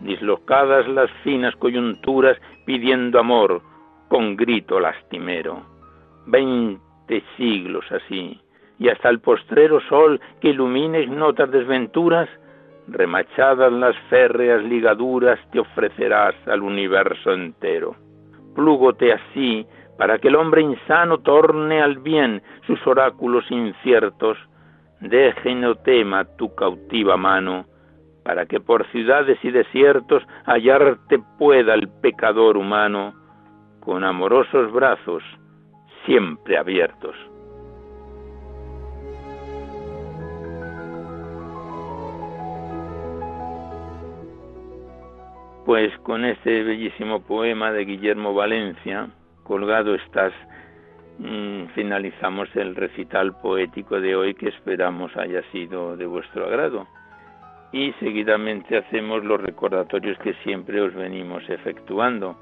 dislocadas 0.00 0.86
las 0.86 1.10
finas 1.24 1.54
coyunturas, 1.56 2.38
pidiendo 2.64 3.18
amor, 3.18 3.60
con 4.08 4.36
grito 4.36 4.78
lastimero. 4.78 5.60
Veinte 6.26 7.24
siglos 7.36 7.84
así, 7.90 8.40
y 8.78 8.88
hasta 8.88 9.08
el 9.08 9.18
postrero 9.18 9.80
sol 9.88 10.20
que 10.40 10.50
ilumine 10.50 11.02
ignotas 11.02 11.50
desventuras, 11.50 12.28
remachadas 12.86 13.72
las 13.72 13.96
férreas 14.08 14.62
ligaduras, 14.62 15.40
te 15.50 15.58
ofrecerás 15.58 16.36
al 16.46 16.62
universo 16.62 17.32
entero. 17.32 17.96
Plúgote 18.54 19.12
así, 19.12 19.66
para 19.98 20.18
que 20.18 20.28
el 20.28 20.36
hombre 20.36 20.62
insano 20.62 21.18
torne 21.18 21.82
al 21.82 21.98
bien 21.98 22.40
sus 22.68 22.86
oráculos 22.86 23.50
inciertos, 23.50 24.38
deje 25.00 25.54
no 25.54 25.74
tema 25.76 26.24
tu 26.36 26.54
cautiva 26.54 27.16
mano, 27.16 27.66
para 28.24 28.46
que 28.46 28.60
por 28.60 28.86
ciudades 28.90 29.38
y 29.42 29.50
desiertos 29.50 30.22
hallarte 30.44 31.20
pueda 31.38 31.74
el 31.74 31.88
pecador 31.88 32.56
humano, 32.56 33.14
con 33.80 34.02
amorosos 34.02 34.72
brazos 34.72 35.22
siempre 36.04 36.56
abiertos. 36.56 37.14
Pues 45.64 45.96
con 45.98 46.24
este 46.24 46.62
bellísimo 46.62 47.20
poema 47.22 47.72
de 47.72 47.84
Guillermo 47.84 48.34
Valencia, 48.34 49.08
colgado 49.42 49.96
estás 49.96 50.32
finalizamos 51.74 52.48
el 52.56 52.76
recital 52.76 53.36
poético 53.40 54.00
de 54.00 54.16
hoy 54.16 54.34
que 54.34 54.48
esperamos 54.48 55.16
haya 55.16 55.42
sido 55.50 55.96
de 55.96 56.06
vuestro 56.06 56.46
agrado. 56.46 56.86
Y 57.72 57.92
seguidamente 58.00 58.76
hacemos 58.76 59.24
los 59.24 59.40
recordatorios 59.40 60.18
que 60.18 60.34
siempre 60.44 60.80
os 60.80 60.94
venimos 60.94 61.48
efectuando, 61.48 62.36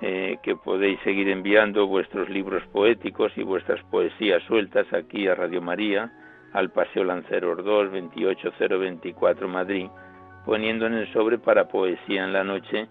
eh, 0.00 0.38
que 0.42 0.54
podéis 0.56 1.00
seguir 1.00 1.28
enviando 1.28 1.86
vuestros 1.86 2.28
libros 2.28 2.62
poéticos 2.72 3.32
y 3.36 3.42
vuestras 3.42 3.82
poesías 3.84 4.42
sueltas 4.44 4.86
aquí 4.92 5.26
a 5.26 5.34
Radio 5.34 5.62
María, 5.62 6.12
al 6.52 6.70
Paseo 6.70 7.04
Lanceros 7.04 7.64
2, 7.64 7.90
28024 7.92 9.48
Madrid, 9.48 9.88
poniendo 10.44 10.86
en 10.86 10.94
el 10.94 11.12
sobre 11.12 11.38
para 11.38 11.68
poesía 11.68 12.24
en 12.24 12.32
la 12.32 12.44
noche 12.44 12.86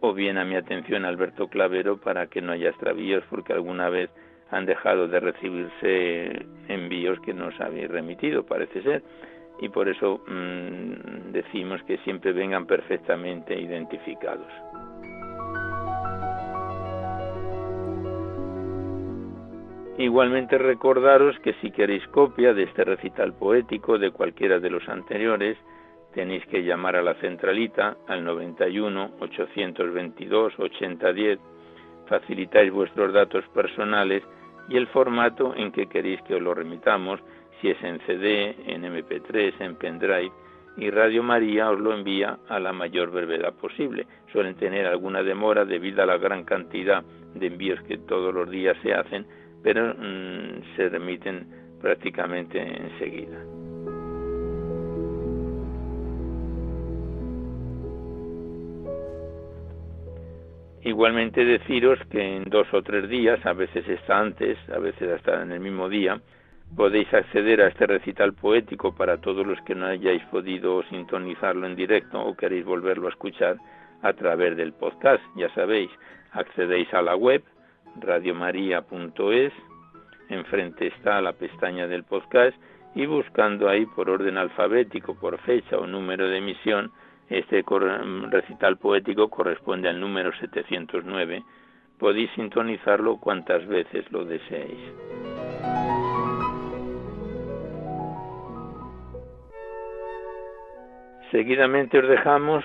o 0.00 0.12
bien 0.14 0.38
a 0.38 0.44
mi 0.44 0.54
atención 0.54 1.04
Alberto 1.04 1.48
Clavero 1.48 1.98
para 2.00 2.26
que 2.28 2.40
no 2.40 2.52
haya 2.52 2.68
extravíos 2.68 3.24
porque 3.28 3.52
alguna 3.52 3.88
vez 3.88 4.10
han 4.50 4.66
dejado 4.66 5.08
de 5.08 5.20
recibirse 5.20 6.46
envíos 6.68 7.20
que 7.20 7.34
nos 7.34 7.58
habéis 7.60 7.88
remitido, 7.88 8.44
parece 8.44 8.82
ser, 8.82 9.02
y 9.60 9.68
por 9.68 9.88
eso 9.88 10.20
mm, 10.26 11.32
decimos 11.32 11.82
que 11.84 11.98
siempre 11.98 12.32
vengan 12.32 12.66
perfectamente 12.66 13.58
identificados. 13.58 14.52
Igualmente 19.98 20.58
recordaros 20.58 21.36
que 21.40 21.54
si 21.54 21.72
queréis 21.72 22.06
copia 22.08 22.54
de 22.54 22.62
este 22.62 22.84
recital 22.84 23.32
poético 23.32 23.98
de 23.98 24.12
cualquiera 24.12 24.60
de 24.60 24.70
los 24.70 24.88
anteriores, 24.88 25.58
tenéis 26.14 26.46
que 26.46 26.62
llamar 26.62 26.94
a 26.94 27.02
la 27.02 27.14
centralita 27.14 27.96
al 28.06 28.24
91 28.24 29.10
822 29.18 30.54
8010, 30.56 31.40
facilitáis 32.06 32.72
vuestros 32.72 33.12
datos 33.12 33.44
personales 33.48 34.22
y 34.68 34.76
el 34.76 34.86
formato 34.88 35.54
en 35.56 35.72
que 35.72 35.86
queréis 35.86 36.20
que 36.22 36.34
os 36.34 36.42
lo 36.42 36.54
remitamos, 36.54 37.20
si 37.60 37.70
es 37.70 37.82
en 37.82 37.98
CD, 38.06 38.56
en 38.66 38.82
MP3, 38.82 39.54
en 39.60 39.76
pendrive, 39.76 40.32
y 40.76 40.90
Radio 40.90 41.24
María 41.24 41.70
os 41.70 41.80
lo 41.80 41.92
envía 41.92 42.38
a 42.48 42.60
la 42.60 42.72
mayor 42.72 43.10
brevedad 43.10 43.52
posible. 43.54 44.06
Suelen 44.30 44.54
tener 44.54 44.86
alguna 44.86 45.22
demora 45.24 45.64
debido 45.64 46.02
a 46.02 46.06
la 46.06 46.18
gran 46.18 46.44
cantidad 46.44 47.02
de 47.34 47.46
envíos 47.46 47.82
que 47.82 47.98
todos 47.98 48.32
los 48.32 48.48
días 48.48 48.76
se 48.82 48.94
hacen, 48.94 49.26
pero 49.62 49.94
mm, 49.94 50.76
se 50.76 50.88
remiten 50.88 51.48
prácticamente 51.80 52.60
enseguida. 52.60 53.57
Igualmente 60.84 61.44
deciros 61.44 61.98
que 62.10 62.36
en 62.36 62.44
dos 62.44 62.66
o 62.72 62.82
tres 62.82 63.08
días, 63.08 63.44
a 63.44 63.52
veces 63.52 63.88
está 63.88 64.20
antes, 64.20 64.56
a 64.70 64.78
veces 64.78 65.10
hasta 65.10 65.42
en 65.42 65.52
el 65.52 65.60
mismo 65.60 65.88
día, 65.88 66.20
podéis 66.76 67.12
acceder 67.12 67.62
a 67.62 67.68
este 67.68 67.86
recital 67.86 68.32
poético 68.34 68.94
para 68.94 69.20
todos 69.20 69.46
los 69.46 69.60
que 69.62 69.74
no 69.74 69.86
hayáis 69.86 70.22
podido 70.26 70.82
sintonizarlo 70.84 71.66
en 71.66 71.74
directo 71.74 72.20
o 72.20 72.36
queréis 72.36 72.64
volverlo 72.64 73.06
a 73.06 73.10
escuchar 73.10 73.56
a 74.02 74.12
través 74.12 74.56
del 74.56 74.72
podcast. 74.72 75.22
Ya 75.36 75.52
sabéis, 75.54 75.90
accedéis 76.32 76.92
a 76.94 77.02
la 77.02 77.16
web 77.16 77.42
radiomaria.es, 78.00 79.52
enfrente 80.28 80.86
está 80.88 81.20
la 81.20 81.32
pestaña 81.32 81.86
del 81.86 82.04
podcast 82.04 82.56
y 82.94 83.06
buscando 83.06 83.68
ahí 83.68 83.86
por 83.86 84.10
orden 84.10 84.36
alfabético, 84.36 85.18
por 85.18 85.38
fecha 85.40 85.76
o 85.78 85.86
número 85.86 86.28
de 86.28 86.38
emisión, 86.38 86.92
este 87.28 87.64
recital 88.30 88.78
poético 88.78 89.28
corresponde 89.28 89.88
al 89.88 90.00
número 90.00 90.32
709. 90.38 91.42
Podéis 91.98 92.30
sintonizarlo 92.32 93.18
cuantas 93.18 93.66
veces 93.66 94.10
lo 94.12 94.24
deseéis. 94.24 94.78
Seguidamente 101.30 101.98
os 101.98 102.08
dejamos 102.08 102.64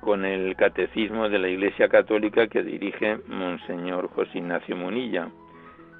con 0.00 0.24
el 0.24 0.56
Catecismo 0.56 1.28
de 1.28 1.38
la 1.38 1.48
Iglesia 1.48 1.88
Católica 1.88 2.46
que 2.46 2.62
dirige 2.62 3.18
Monseñor 3.26 4.08
José 4.08 4.38
Ignacio 4.38 4.76
Munilla. 4.76 5.28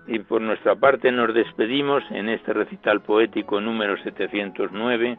Y 0.07 0.21
por 0.21 0.41
nuestra 0.41 0.77
parte 0.77 1.13
nos 1.13 1.35
despedimos 1.35 2.03
en 2.11 2.31
este 2.31 2.55
recital 2.55 3.03
poético 3.03 3.61
número 3.61 3.99
709 3.99 5.19